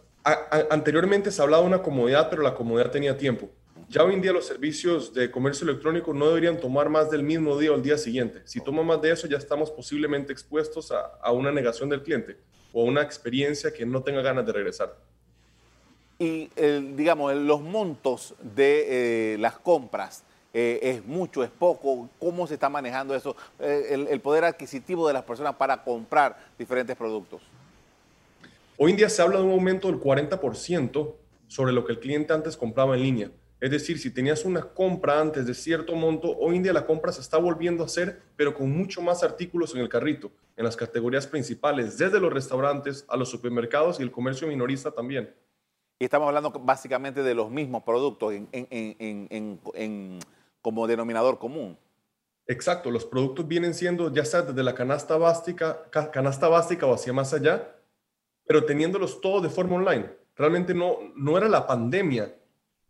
anteriormente 0.69 1.31
se 1.31 1.41
hablaba 1.41 1.63
de 1.63 1.67
una 1.67 1.81
comodidad, 1.81 2.29
pero 2.29 2.43
la 2.43 2.53
comodidad 2.53 2.91
tenía 2.91 3.17
tiempo. 3.17 3.49
Ya 3.87 4.03
hoy 4.03 4.13
en 4.13 4.21
día 4.21 4.33
los 4.33 4.45
servicios 4.45 5.13
de 5.13 5.31
comercio 5.31 5.67
electrónico 5.67 6.13
no 6.13 6.27
deberían 6.27 6.59
tomar 6.59 6.89
más 6.89 7.09
del 7.09 7.23
mismo 7.23 7.57
día 7.57 7.71
o 7.71 7.75
el 7.75 7.81
día 7.81 7.97
siguiente. 7.97 8.41
Si 8.45 8.61
toma 8.61 8.83
más 8.83 9.01
de 9.01 9.11
eso, 9.11 9.27
ya 9.27 9.37
estamos 9.37 9.71
posiblemente 9.71 10.33
expuestos 10.33 10.91
a, 10.91 11.31
una 11.31 11.51
negación 11.51 11.89
del 11.89 12.03
cliente 12.03 12.37
o 12.73 12.81
a 12.81 12.85
una 12.85 13.01
experiencia 13.01 13.73
que 13.73 13.85
no 13.85 14.03
tenga 14.03 14.21
ganas 14.21 14.45
de 14.45 14.53
regresar. 14.53 14.95
Y, 16.19 16.49
digamos, 16.95 17.33
los 17.33 17.61
montos 17.61 18.35
de 18.41 19.33
eh, 19.33 19.37
las 19.37 19.57
compras, 19.57 20.23
eh, 20.53 20.79
¿es 20.81 21.05
mucho, 21.05 21.43
es 21.43 21.49
poco? 21.49 22.09
¿Cómo 22.19 22.45
se 22.45 22.55
está 22.55 22.69
manejando 22.69 23.15
eso? 23.15 23.35
Eh, 23.59 23.87
el, 23.91 24.07
el 24.07 24.19
poder 24.19 24.43
adquisitivo 24.43 25.07
de 25.07 25.13
las 25.13 25.23
personas 25.23 25.55
para 25.55 25.81
comprar 25.83 26.37
diferentes 26.57 26.95
productos. 26.95 27.41
Hoy 28.77 28.91
en 28.91 28.97
día 28.97 29.09
se 29.09 29.21
habla 29.21 29.37
de 29.37 29.43
un 29.43 29.51
aumento 29.51 29.87
del 29.87 29.99
40% 29.99 31.13
sobre 31.47 31.73
lo 31.73 31.83
que 31.85 31.93
el 31.93 31.99
cliente 31.99 32.33
antes 32.33 32.55
compraba 32.55 32.95
en 32.95 33.03
línea. 33.03 33.31
Es 33.59 33.71
decir, 33.71 33.99
si 33.99 34.09
tenías 34.09 34.45
una 34.45 34.61
compra 34.61 35.19
antes 35.19 35.45
de 35.45 35.53
cierto 35.53 35.93
monto, 35.93 36.35
hoy 36.37 36.55
en 36.55 36.63
día 36.63 36.73
la 36.73 36.85
compra 36.85 37.11
se 37.11 37.19
está 37.19 37.37
volviendo 37.37 37.83
a 37.83 37.87
hacer, 37.87 38.21
pero 38.37 38.53
con 38.53 38.71
mucho 38.71 39.01
más 39.01 39.21
artículos 39.21 39.75
en 39.75 39.81
el 39.81 39.89
carrito, 39.89 40.31
en 40.55 40.63
las 40.63 40.77
categorías 40.77 41.27
principales, 41.27 41.97
desde 41.97 42.21
los 42.21 42.31
restaurantes 42.31 43.05
a 43.09 43.17
los 43.17 43.29
supermercados 43.29 43.99
y 43.99 44.03
el 44.03 44.11
comercio 44.11 44.47
minorista 44.47 44.91
también. 44.91 45.35
Y 45.99 46.05
estamos 46.05 46.29
hablando 46.29 46.51
básicamente 46.51 47.21
de 47.21 47.35
los 47.35 47.51
mismos 47.51 47.83
productos 47.83 48.33
como 50.61 50.87
denominador 50.87 51.37
común. 51.37 51.77
Exacto, 52.47 52.89
los 52.89 53.05
productos 53.05 53.45
vienen 53.45 53.73
siendo 53.73 54.11
ya 54.11 54.23
sea 54.23 54.41
desde 54.41 54.63
la 54.63 54.73
canasta 54.73 55.17
básica, 55.17 55.83
canasta 55.91 56.47
básica 56.47 56.85
o 56.85 56.93
hacia 56.93 57.11
más 57.11 57.33
allá, 57.33 57.75
pero 58.47 58.63
teniéndolos 58.63 59.19
todos 59.19 59.43
de 59.43 59.49
forma 59.49 59.75
online. 59.75 60.09
Realmente 60.35 60.73
no, 60.73 60.99
no 61.15 61.37
era 61.37 61.49
la 61.49 61.67
pandemia 61.67 62.33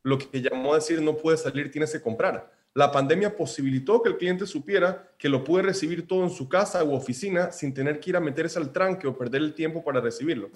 lo 0.04 0.18
que 0.18 0.42
llamó 0.42 0.74
a 0.74 0.76
decir 0.76 1.02
no 1.02 1.18
puede 1.18 1.38
salir, 1.38 1.72
tienes 1.72 1.92
que 1.92 2.02
comprar. 2.02 2.52
La 2.74 2.92
pandemia 2.92 3.36
posibilitó 3.36 4.02
que 4.02 4.10
el 4.10 4.18
cliente 4.18 4.46
supiera 4.46 5.12
que 5.18 5.28
lo 5.28 5.44
puede 5.44 5.64
recibir 5.64 6.08
todo 6.08 6.24
en 6.24 6.30
su 6.30 6.48
casa 6.48 6.84
u 6.84 6.94
oficina 6.94 7.52
sin 7.52 7.74
tener 7.74 8.00
que 8.00 8.12
ir 8.12 8.16
a 8.16 8.20
meterse 8.20 8.60
al 8.60 8.72
tranque 8.72 9.08
o 9.08 9.18
perder 9.18 9.42
el 9.42 9.54
tiempo 9.54 9.84
para 9.84 10.00
recibirlo. 10.00 10.50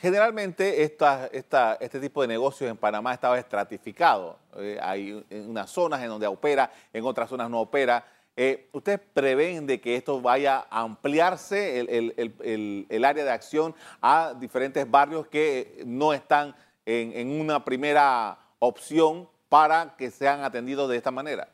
Generalmente 0.00 0.82
esta, 0.82 1.28
esta, 1.28 1.74
este 1.80 1.98
tipo 1.98 2.20
de 2.22 2.28
negocios 2.28 2.70
en 2.70 2.76
Panamá 2.76 3.14
estaba 3.14 3.38
estratificado. 3.38 4.38
Eh, 4.56 4.78
hay 4.82 5.24
unas 5.30 5.70
zonas 5.70 6.02
en 6.02 6.08
donde 6.08 6.26
opera, 6.26 6.70
en 6.92 7.04
otras 7.04 7.28
zonas 7.28 7.48
no 7.48 7.60
opera. 7.60 8.04
Eh, 8.36 8.68
¿Ustedes 8.72 9.00
prevén 9.12 9.66
de 9.66 9.80
que 9.80 9.96
esto 9.96 10.20
vaya 10.20 10.66
a 10.70 10.82
ampliarse 10.82 11.80
el, 11.80 12.14
el, 12.16 12.86
el, 12.88 13.04
área 13.04 13.24
de 13.24 13.30
acción 13.30 13.74
a 14.00 14.34
diferentes 14.38 14.88
barrios 14.88 15.26
que 15.26 15.82
no 15.84 16.12
están 16.12 16.54
en, 16.88 17.28
una 17.28 17.64
primera 17.64 18.38
opción 18.58 19.28
para 19.48 19.94
que 19.96 20.10
sean 20.10 20.42
atendidos 20.42 20.88
de 20.88 20.96
esta 20.96 21.10
manera? 21.10 21.52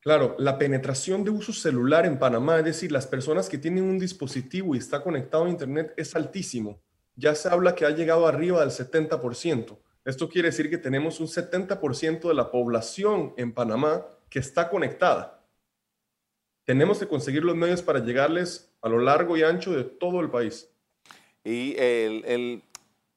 Claro, 0.00 0.34
la 0.38 0.58
penetración 0.58 1.22
de 1.22 1.30
uso 1.30 1.52
celular 1.52 2.06
en 2.06 2.18
Panamá, 2.18 2.58
es 2.58 2.64
decir, 2.64 2.90
las 2.90 3.06
personas 3.06 3.48
que 3.48 3.56
tienen 3.56 3.84
un 3.84 4.00
dispositivo 4.00 4.74
y 4.74 4.78
está 4.78 5.00
conectado 5.00 5.44
a 5.44 5.48
Internet 5.48 5.94
es 5.96 6.16
altísimo. 6.16 6.80
ya 7.14 7.34
se 7.34 7.46
habla 7.48 7.74
que 7.74 7.84
ha 7.84 7.90
llegado 7.90 8.26
arriba 8.26 8.60
del 8.60 8.70
70%. 8.70 9.76
Esto 10.04 10.30
quiere 10.30 10.48
decir 10.48 10.70
que 10.70 10.78
tenemos 10.78 11.20
un 11.20 11.26
70% 11.26 12.26
de 12.26 12.34
la 12.34 12.50
población 12.50 13.34
en 13.36 13.52
Panamá 13.52 14.06
que 14.30 14.38
está 14.38 14.70
conectada. 14.70 15.44
Tenemos 16.64 16.98
que 16.98 17.06
conseguir 17.06 17.44
los 17.44 17.54
medios 17.54 17.82
para 17.82 17.98
llegarles 17.98 18.72
a 18.80 18.88
lo 18.88 18.98
largo 18.98 19.36
y 19.36 19.42
ancho 19.42 19.72
de 19.72 19.84
todo 19.84 20.20
el 20.20 20.30
país. 20.30 20.70
Y 21.44 21.76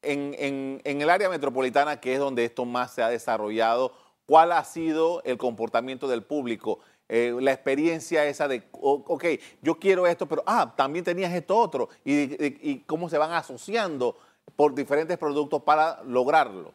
en, 0.06 0.82
el 0.84 1.10
área 1.10 1.30
metropolitana, 1.30 2.00
que 2.00 2.14
es 2.14 2.20
donde 2.20 2.46
esto 2.46 2.66
más 2.66 2.94
se 2.94 3.02
ha 3.02 3.10
desarrollado, 3.10 3.94
¿cuál 4.26 4.52
ha 4.52 4.64
sido 4.64 5.22
el 5.24 5.38
comportamiento 5.38 6.08
del 6.08 6.24
público? 6.24 6.80
Eh, 7.08 7.36
la 7.40 7.52
experiencia 7.52 8.26
esa 8.26 8.48
de, 8.48 8.64
ok, 8.72 9.26
yo 9.62 9.78
quiero 9.78 10.08
esto, 10.08 10.28
pero, 10.28 10.44
ah, 10.46 10.74
también 10.76 11.06
tenías 11.06 11.34
esto 11.34 11.56
otro, 11.58 11.90
y, 12.04 12.80
cómo 12.80 13.10
se 13.10 13.18
van 13.18 13.32
asociando 13.32 14.18
por 14.56 14.74
diferentes 14.74 15.18
productos 15.18 15.62
para 15.64 16.02
lograrlos. 16.04 16.74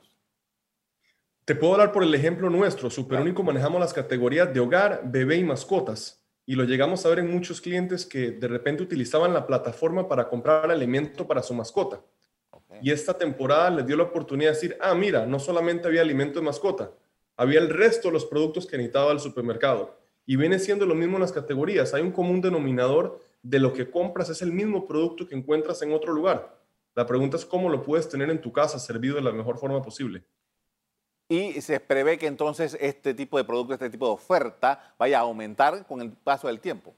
Te 1.45 1.55
puedo 1.57 1.73
hablar 1.73 1.91
por 1.91 2.05
el 2.05 2.15
ejemplo 2.15 2.49
nuestro. 2.49 2.91
Superúnico 2.91 3.43
manejamos 3.43 3.81
las 3.81 3.93
categorías 3.93 4.53
de 4.55 4.61
hogar, 4.61 5.03
bebé 5.05 5.37
y 5.37 5.45
mascotas. 5.45 6.23
Y 6.47 6.55
lo 6.55 6.65
llegamos 6.65 7.05
a 7.05 7.09
ver 7.09 7.21
en 7.21 7.31
muchos 7.31 7.61
clientes 7.61 8.07
que 8.07 8.31
de 8.33 8.49
repente 8.49 8.83
utilizaban 8.83 9.33
la 9.33 9.47
plataforma 9.47 10.09
para 10.09 10.29
comprar 10.29 10.71
alimento 10.71 11.27
para 11.27 11.43
su 11.43 11.55
mascota. 11.55 12.01
Y 12.83 12.91
esta 12.91 13.17
temporada 13.17 13.71
les 13.71 13.87
dio 13.87 13.97
la 13.97 14.05
oportunidad 14.05 14.51
de 14.51 14.55
decir, 14.55 14.79
ah, 14.81 14.95
mira, 14.95 15.27
no 15.27 15.39
solamente 15.39 15.89
había 15.89 16.01
alimento 16.01 16.39
de 16.39 16.45
mascota, 16.45 16.91
había 17.37 17.61
el 17.61 17.69
resto 17.69 18.09
de 18.09 18.15
los 18.15 18.25
productos 18.25 18.67
que 18.67 18.77
necesitaba 18.77 19.13
el 19.13 19.21
supermercado 19.21 19.99
y 20.27 20.37
viene 20.37 20.59
siendo 20.59 20.87
lo 20.87 20.95
mismo 20.95 21.17
en 21.17 21.23
las 21.23 21.33
categorías. 21.33 21.95
Hay 21.95 22.03
un 22.03 22.13
común 22.13 22.41
denominador 22.41 23.21
de 23.43 23.59
lo 23.59 23.73
que 23.73 23.91
compras, 23.91 24.29
es 24.31 24.43
el 24.43 24.53
mismo 24.53 24.87
producto 24.87 25.27
que 25.27 25.35
encuentras 25.35 25.83
en 25.83 25.93
otro 25.93 26.13
lugar. 26.13 26.59
La 26.95 27.07
pregunta 27.07 27.37
es 27.37 27.45
cómo 27.45 27.69
lo 27.69 27.83
puedes 27.83 28.09
tener 28.09 28.31
en 28.31 28.41
tu 28.41 28.53
casa 28.53 28.79
servido 28.79 29.17
de 29.17 29.23
la 29.23 29.33
mejor 29.33 29.59
forma 29.59 29.83
posible. 29.83 30.25
Y 31.29 31.61
se 31.61 31.79
prevé 31.79 32.19
que 32.19 32.27
entonces 32.27 32.77
este 32.81 33.15
tipo 33.15 33.39
de 33.39 33.45
producto, 33.45 33.73
este 33.73 33.89
tipo 33.89 34.07
de 34.07 34.13
oferta 34.13 34.95
vaya 34.99 35.19
a 35.19 35.23
aumentar 35.23 35.87
con 35.87 36.01
el 36.01 36.11
paso 36.13 36.49
del 36.49 36.61
tiempo. 36.61 36.95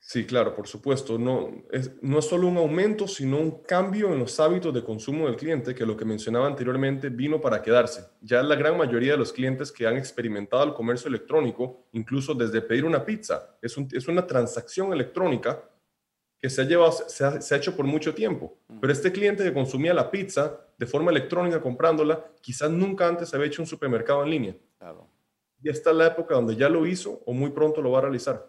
Sí, 0.00 0.24
claro, 0.24 0.54
por 0.54 0.66
supuesto. 0.66 1.18
No 1.18 1.64
es, 1.70 1.92
no 2.02 2.18
es 2.20 2.24
solo 2.24 2.48
un 2.48 2.56
aumento, 2.56 3.06
sino 3.06 3.38
un 3.38 3.62
cambio 3.62 4.12
en 4.12 4.18
los 4.20 4.40
hábitos 4.40 4.72
de 4.72 4.82
consumo 4.82 5.26
del 5.26 5.36
cliente, 5.36 5.74
que 5.74 5.84
lo 5.84 5.96
que 5.96 6.04
mencionaba 6.04 6.46
anteriormente 6.46 7.10
vino 7.10 7.40
para 7.40 7.60
quedarse. 7.60 8.06
Ya 8.22 8.42
la 8.42 8.54
gran 8.54 8.78
mayoría 8.78 9.12
de 9.12 9.18
los 9.18 9.32
clientes 9.32 9.70
que 9.70 9.86
han 9.86 9.96
experimentado 9.96 10.64
el 10.64 10.72
comercio 10.72 11.08
electrónico, 11.08 11.88
incluso 11.92 12.32
desde 12.32 12.62
pedir 12.62 12.84
una 12.84 13.04
pizza, 13.04 13.58
es, 13.60 13.76
es 13.92 14.08
una 14.08 14.26
transacción 14.26 14.92
electrónica 14.92 15.62
que 16.38 16.48
se 16.48 16.62
ha, 16.62 16.64
llevado, 16.64 16.92
se 16.92 17.24
ha, 17.24 17.56
hecho 17.56 17.76
por 17.76 17.84
mucho 17.84 18.14
tiempo. 18.14 18.58
Mm. 18.68 18.80
Pero 18.80 18.92
este 18.92 19.12
cliente 19.12 19.44
que 19.44 19.52
consumía 19.52 19.92
la 19.92 20.10
pizza 20.10 20.60
de 20.78 20.86
forma 20.86 21.10
electrónica 21.10 21.60
comprándola, 21.60 22.24
quizás 22.40 22.70
nunca 22.70 23.08
antes 23.08 23.34
había 23.34 23.48
hecho 23.48 23.60
un 23.60 23.66
supermercado 23.66 24.22
en 24.22 24.30
línea. 24.30 24.56
Claro. 24.78 25.10
Y 25.60 25.68
esta 25.68 25.90
es 25.90 25.96
la 25.96 26.06
época 26.06 26.34
donde 26.34 26.54
ya 26.54 26.68
lo 26.68 26.86
hizo 26.86 27.20
o 27.26 27.32
muy 27.32 27.50
pronto 27.50 27.82
lo 27.82 27.90
va 27.90 27.98
a 27.98 28.02
realizar. 28.02 28.48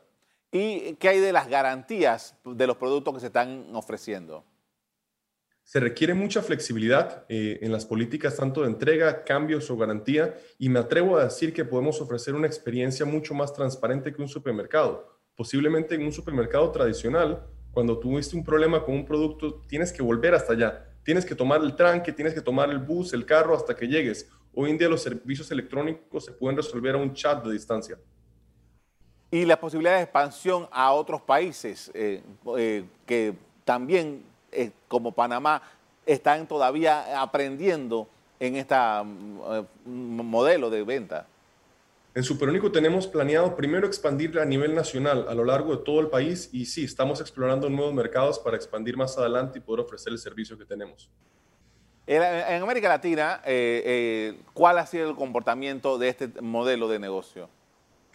¿Y 0.51 0.95
qué 0.95 1.09
hay 1.09 1.19
de 1.19 1.31
las 1.31 1.47
garantías 1.47 2.35
de 2.43 2.65
los 2.65 2.77
productos 2.77 3.13
que 3.13 3.19
se 3.19 3.27
están 3.27 3.67
ofreciendo? 3.73 4.43
Se 5.63 5.79
requiere 5.79 6.15
mucha 6.15 6.41
flexibilidad 6.41 7.25
eh, 7.29 7.59
en 7.61 7.71
las 7.71 7.85
políticas 7.85 8.35
tanto 8.35 8.61
de 8.61 8.69
entrega, 8.69 9.23
cambios 9.23 9.69
o 9.69 9.77
garantía 9.77 10.35
y 10.57 10.67
me 10.69 10.79
atrevo 10.79 11.17
a 11.17 11.25
decir 11.25 11.53
que 11.53 11.63
podemos 11.63 12.01
ofrecer 12.01 12.33
una 12.33 12.47
experiencia 12.47 13.05
mucho 13.05 13.35
más 13.35 13.53
transparente 13.53 14.11
que 14.11 14.23
un 14.23 14.27
supermercado. 14.27 15.19
Posiblemente 15.35 15.93
en 15.93 16.01
un 16.01 16.11
supermercado 16.11 16.71
tradicional, 16.71 17.45
cuando 17.69 17.99
tuviste 17.99 18.35
un 18.35 18.43
problema 18.43 18.83
con 18.83 18.95
un 18.95 19.05
producto, 19.05 19.61
tienes 19.67 19.93
que 19.93 20.01
volver 20.01 20.33
hasta 20.33 20.53
allá. 20.53 20.85
Tienes 21.03 21.23
que 21.23 21.35
tomar 21.35 21.61
el 21.61 21.75
tranque, 21.75 22.11
tienes 22.11 22.33
que 22.33 22.41
tomar 22.41 22.71
el 22.71 22.79
bus, 22.79 23.13
el 23.13 23.27
carro 23.27 23.55
hasta 23.55 23.75
que 23.75 23.87
llegues. 23.87 24.27
Hoy 24.55 24.71
en 24.71 24.79
día 24.79 24.89
los 24.89 25.03
servicios 25.03 25.51
electrónicos 25.51 26.25
se 26.25 26.31
pueden 26.31 26.57
resolver 26.57 26.95
a 26.95 26.97
un 26.97 27.13
chat 27.13 27.45
de 27.45 27.53
distancia 27.53 27.99
y 29.31 29.45
la 29.45 29.59
posibilidad 29.59 29.97
de 29.97 30.03
expansión 30.03 30.67
a 30.71 30.91
otros 30.91 31.21
países 31.21 31.91
eh, 31.93 32.21
eh, 32.57 32.83
que 33.05 33.35
también, 33.63 34.23
eh, 34.51 34.71
como 34.87 35.11
Panamá, 35.11 35.61
están 36.05 36.47
todavía 36.47 37.21
aprendiendo 37.21 38.07
en 38.39 38.55
este 38.55 38.75
modelo 39.85 40.69
de 40.69 40.83
venta. 40.83 41.27
En 42.15 42.23
Superúnico 42.23 42.71
tenemos 42.71 43.05
planeado 43.05 43.55
primero 43.55 43.85
expandir 43.85 44.39
a 44.39 44.45
nivel 44.45 44.73
nacional 44.73 45.27
a 45.29 45.35
lo 45.35 45.43
largo 45.43 45.75
de 45.75 45.83
todo 45.83 45.99
el 45.99 46.07
país 46.07 46.49
y 46.51 46.65
sí, 46.65 46.83
estamos 46.83 47.21
explorando 47.21 47.69
nuevos 47.69 47.93
mercados 47.93 48.39
para 48.39 48.57
expandir 48.57 48.97
más 48.97 49.15
adelante 49.19 49.59
y 49.59 49.61
poder 49.61 49.85
ofrecer 49.85 50.11
el 50.11 50.17
servicio 50.17 50.57
que 50.57 50.65
tenemos. 50.65 51.07
En 52.07 52.63
América 52.63 52.89
Latina, 52.89 53.39
¿cuál 54.53 54.79
ha 54.79 54.87
sido 54.87 55.11
el 55.11 55.15
comportamiento 55.15 55.99
de 55.99 56.09
este 56.09 56.27
modelo 56.41 56.87
de 56.87 56.97
negocio? 56.97 57.49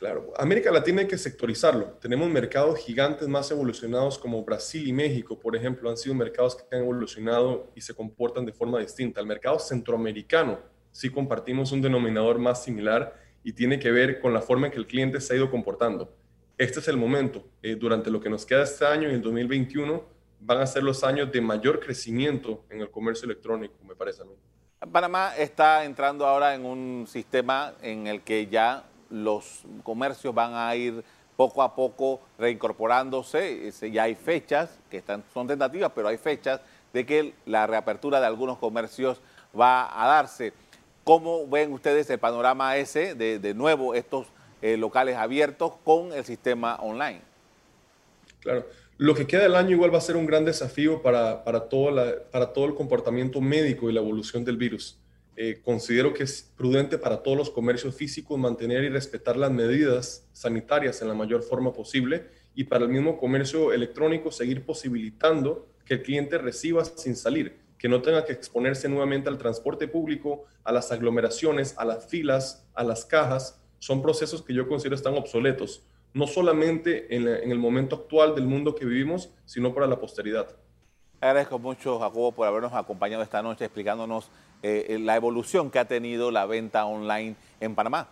Claro, 0.04 0.34
América 0.36 0.70
Latina 0.70 1.00
hay 1.00 1.06
que 1.06 1.16
sectorizarlo. 1.16 1.96
Tenemos 1.98 2.28
mercados 2.28 2.78
gigantes 2.78 3.26
más 3.26 3.50
evolucionados 3.50 4.18
como 4.18 4.44
Brasil 4.44 4.86
y 4.86 4.92
México, 4.92 5.40
por 5.40 5.56
ejemplo, 5.56 5.88
han 5.88 5.96
sido 5.96 6.14
mercados 6.14 6.56
que 6.56 6.76
han 6.76 6.82
evolucionado 6.82 7.70
y 7.74 7.80
se 7.80 7.94
comportan 7.94 8.44
de 8.44 8.52
forma 8.52 8.78
distinta. 8.80 9.22
El 9.22 9.26
mercado 9.26 9.58
centroamericano 9.58 10.58
sí 10.90 11.08
compartimos 11.08 11.72
un 11.72 11.80
denominador 11.80 12.38
más 12.38 12.62
similar 12.62 13.18
y 13.42 13.54
tiene 13.54 13.78
que 13.78 13.90
ver 13.90 14.20
con 14.20 14.34
la 14.34 14.42
forma 14.42 14.66
en 14.66 14.74
que 14.74 14.78
el 14.78 14.86
cliente 14.86 15.22
se 15.22 15.32
ha 15.32 15.36
ido 15.38 15.50
comportando. 15.50 16.14
Este 16.58 16.80
es 16.80 16.88
el 16.88 16.98
momento. 16.98 17.42
Eh, 17.62 17.74
durante 17.74 18.10
lo 18.10 18.20
que 18.20 18.28
nos 18.28 18.44
queda 18.44 18.64
este 18.64 18.84
año 18.84 19.08
y 19.08 19.14
el 19.14 19.22
2021 19.22 20.04
van 20.38 20.60
a 20.60 20.66
ser 20.66 20.82
los 20.82 21.02
años 21.02 21.32
de 21.32 21.40
mayor 21.40 21.80
crecimiento 21.80 22.62
en 22.68 22.82
el 22.82 22.90
comercio 22.90 23.24
electrónico, 23.24 23.76
me 23.82 23.96
parece 23.96 24.20
a 24.20 24.26
mí. 24.26 24.34
Panamá 24.92 25.34
está 25.38 25.82
entrando 25.86 26.26
ahora 26.26 26.54
en 26.54 26.66
un 26.66 27.06
sistema 27.08 27.72
en 27.80 28.06
el 28.06 28.20
que 28.20 28.48
ya 28.48 28.84
los 29.10 29.62
comercios 29.82 30.34
van 30.34 30.54
a 30.54 30.74
ir 30.74 31.04
poco 31.36 31.62
a 31.62 31.74
poco 31.74 32.20
reincorporándose. 32.38 33.72
Ya 33.92 34.04
hay 34.04 34.14
fechas, 34.14 34.78
que 34.90 34.98
están, 34.98 35.24
son 35.32 35.46
tentativas, 35.46 35.92
pero 35.94 36.08
hay 36.08 36.16
fechas 36.16 36.60
de 36.92 37.04
que 37.04 37.34
la 37.46 37.66
reapertura 37.66 38.20
de 38.20 38.26
algunos 38.26 38.58
comercios 38.58 39.20
va 39.58 40.02
a 40.02 40.06
darse. 40.06 40.52
¿Cómo 41.02 41.46
ven 41.46 41.72
ustedes 41.72 42.08
el 42.10 42.18
panorama 42.18 42.76
ese 42.76 43.14
de, 43.14 43.54
nuevo 43.54 43.94
estos 43.94 44.26
eh, 44.62 44.76
locales 44.76 45.16
abiertos 45.16 45.72
con 45.84 46.12
el 46.12 46.24
sistema 46.24 46.76
online? 46.76 47.20
Claro. 48.40 48.64
Lo 48.96 49.14
que 49.14 49.26
queda 49.26 49.42
del 49.42 49.56
año 49.56 49.70
igual 49.70 49.92
va 49.92 49.98
a 49.98 50.00
ser 50.00 50.16
un 50.16 50.24
gran 50.24 50.44
desafío 50.44 51.02
para, 51.02 51.42
para, 51.42 51.68
todo, 51.68 51.90
la, 51.90 52.14
para 52.30 52.52
todo 52.52 52.66
el 52.66 52.74
comportamiento 52.74 53.40
médico 53.40 53.90
y 53.90 53.92
la 53.92 54.00
evolución 54.00 54.44
del 54.44 54.56
virus. 54.56 54.96
Eh, 55.36 55.60
considero 55.64 56.14
que 56.14 56.22
es 56.22 56.52
prudente 56.56 56.96
para 56.96 57.22
todos 57.22 57.36
los 57.36 57.50
comercios 57.50 57.96
físicos 57.96 58.38
mantener 58.38 58.84
y 58.84 58.88
respetar 58.88 59.36
las 59.36 59.50
medidas 59.50 60.28
sanitarias 60.32 61.02
en 61.02 61.08
la 61.08 61.14
mayor 61.14 61.42
forma 61.42 61.72
posible 61.72 62.30
y 62.54 62.64
para 62.64 62.84
el 62.84 62.90
mismo 62.90 63.18
comercio 63.18 63.72
electrónico 63.72 64.30
seguir 64.30 64.64
posibilitando 64.64 65.66
que 65.84 65.94
el 65.94 66.02
cliente 66.02 66.38
reciba 66.38 66.84
sin 66.84 67.16
salir, 67.16 67.58
que 67.78 67.88
no 67.88 68.00
tenga 68.00 68.24
que 68.24 68.32
exponerse 68.32 68.88
nuevamente 68.88 69.28
al 69.28 69.36
transporte 69.36 69.88
público, 69.88 70.44
a 70.62 70.70
las 70.70 70.92
aglomeraciones, 70.92 71.74
a 71.78 71.84
las 71.84 72.06
filas, 72.06 72.64
a 72.74 72.84
las 72.84 73.04
cajas. 73.04 73.60
Son 73.80 74.02
procesos 74.02 74.40
que 74.40 74.54
yo 74.54 74.68
considero 74.68 74.94
están 74.94 75.14
obsoletos, 75.14 75.82
no 76.12 76.28
solamente 76.28 77.14
en, 77.14 77.26
en 77.26 77.50
el 77.50 77.58
momento 77.58 77.96
actual 77.96 78.36
del 78.36 78.46
mundo 78.46 78.76
que 78.76 78.84
vivimos, 78.84 79.30
sino 79.46 79.74
para 79.74 79.88
la 79.88 79.98
posteridad. 79.98 80.56
Agradezco 81.20 81.58
mucho, 81.58 81.98
Jacobo, 81.98 82.32
por 82.32 82.46
habernos 82.46 82.72
acompañado 82.74 83.22
esta 83.22 83.42
noche 83.42 83.64
explicándonos 83.64 84.30
eh, 84.66 84.98
la 84.98 85.14
evolución 85.14 85.70
que 85.70 85.78
ha 85.78 85.84
tenido 85.84 86.30
la 86.30 86.46
venta 86.46 86.86
online 86.86 87.36
en 87.60 87.74
Panamá. 87.74 88.08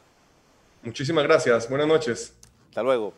Muchísimas 0.82 1.24
gracias. 1.24 1.66
Buenas 1.66 1.86
noches. 1.86 2.36
Hasta 2.68 2.82
luego. 2.82 3.14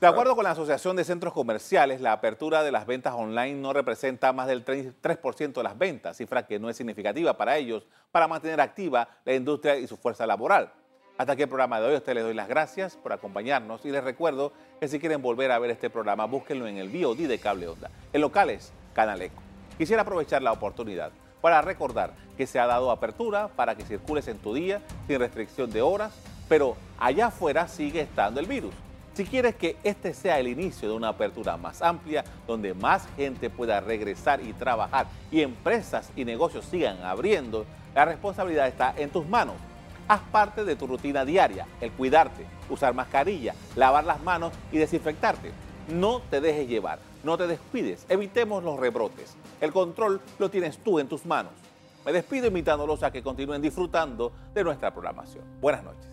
De 0.00 0.08
acuerdo 0.08 0.34
con 0.34 0.42
la 0.42 0.50
Asociación 0.50 0.96
de 0.96 1.04
Centros 1.04 1.32
Comerciales, 1.32 2.00
la 2.00 2.10
apertura 2.10 2.64
de 2.64 2.72
las 2.72 2.84
ventas 2.84 3.14
online 3.14 3.54
no 3.54 3.72
representa 3.72 4.32
más 4.32 4.48
del 4.48 4.64
3% 4.64 5.52
de 5.52 5.62
las 5.62 5.78
ventas, 5.78 6.16
cifra 6.16 6.44
que 6.44 6.58
no 6.58 6.68
es 6.68 6.76
significativa 6.76 7.36
para 7.36 7.56
ellos 7.56 7.86
para 8.10 8.26
mantener 8.26 8.60
activa 8.60 9.08
la 9.24 9.34
industria 9.34 9.76
y 9.76 9.86
su 9.86 9.96
fuerza 9.96 10.26
laboral. 10.26 10.72
Hasta 11.18 11.34
aquí 11.34 11.42
el 11.42 11.48
programa 11.48 11.80
de 11.80 11.86
hoy. 11.86 11.94
A 11.94 11.98
ustedes 11.98 12.16
les 12.16 12.24
doy 12.24 12.34
las 12.34 12.48
gracias 12.48 12.96
por 12.96 13.12
acompañarnos 13.12 13.84
y 13.84 13.92
les 13.92 14.02
recuerdo 14.02 14.52
que 14.80 14.88
si 14.88 14.98
quieren 14.98 15.22
volver 15.22 15.52
a 15.52 15.60
ver 15.60 15.70
este 15.70 15.90
programa, 15.90 16.24
búsquenlo 16.24 16.66
en 16.66 16.78
el 16.78 16.88
VOD 16.88 17.28
de 17.28 17.38
Cable 17.38 17.68
Onda, 17.68 17.88
en 18.12 18.20
locales, 18.20 18.72
Canal 18.94 19.22
Eco. 19.22 19.40
Quisiera 19.78 20.02
aprovechar 20.02 20.42
la 20.42 20.50
oportunidad 20.50 21.12
para 21.42 21.60
recordar 21.60 22.14
que 22.38 22.46
se 22.46 22.58
ha 22.58 22.66
dado 22.66 22.90
apertura 22.90 23.48
para 23.48 23.74
que 23.74 23.84
circules 23.84 24.26
en 24.28 24.38
tu 24.38 24.54
día 24.54 24.80
sin 25.06 25.18
restricción 25.18 25.70
de 25.70 25.82
horas, 25.82 26.14
pero 26.48 26.76
allá 26.98 27.26
afuera 27.26 27.68
sigue 27.68 28.00
estando 28.00 28.40
el 28.40 28.46
virus. 28.46 28.72
Si 29.14 29.26
quieres 29.26 29.54
que 29.56 29.76
este 29.84 30.14
sea 30.14 30.38
el 30.38 30.48
inicio 30.48 30.88
de 30.88 30.94
una 30.94 31.08
apertura 31.08 31.58
más 31.58 31.82
amplia, 31.82 32.24
donde 32.46 32.72
más 32.72 33.06
gente 33.16 33.50
pueda 33.50 33.80
regresar 33.80 34.40
y 34.40 34.54
trabajar 34.54 35.06
y 35.30 35.42
empresas 35.42 36.10
y 36.16 36.24
negocios 36.24 36.64
sigan 36.64 37.02
abriendo, 37.02 37.66
la 37.94 38.06
responsabilidad 38.06 38.68
está 38.68 38.94
en 38.96 39.10
tus 39.10 39.28
manos. 39.28 39.56
Haz 40.08 40.22
parte 40.32 40.64
de 40.64 40.76
tu 40.76 40.86
rutina 40.86 41.26
diaria, 41.26 41.66
el 41.82 41.92
cuidarte, 41.92 42.46
usar 42.70 42.94
mascarilla, 42.94 43.54
lavar 43.76 44.04
las 44.04 44.22
manos 44.22 44.54
y 44.72 44.78
desinfectarte. 44.78 45.52
No 45.88 46.22
te 46.30 46.40
dejes 46.40 46.66
llevar, 46.66 46.98
no 47.22 47.36
te 47.36 47.46
descuides, 47.46 48.06
evitemos 48.08 48.64
los 48.64 48.80
rebrotes. 48.80 49.36
El 49.62 49.72
control 49.72 50.20
lo 50.40 50.50
tienes 50.50 50.78
tú 50.78 50.98
en 50.98 51.06
tus 51.08 51.24
manos. 51.24 51.52
Me 52.04 52.12
despido 52.12 52.48
invitándolos 52.48 53.04
a 53.04 53.12
que 53.12 53.22
continúen 53.22 53.62
disfrutando 53.62 54.32
de 54.52 54.64
nuestra 54.64 54.92
programación. 54.92 55.44
Buenas 55.60 55.84
noches. 55.84 56.11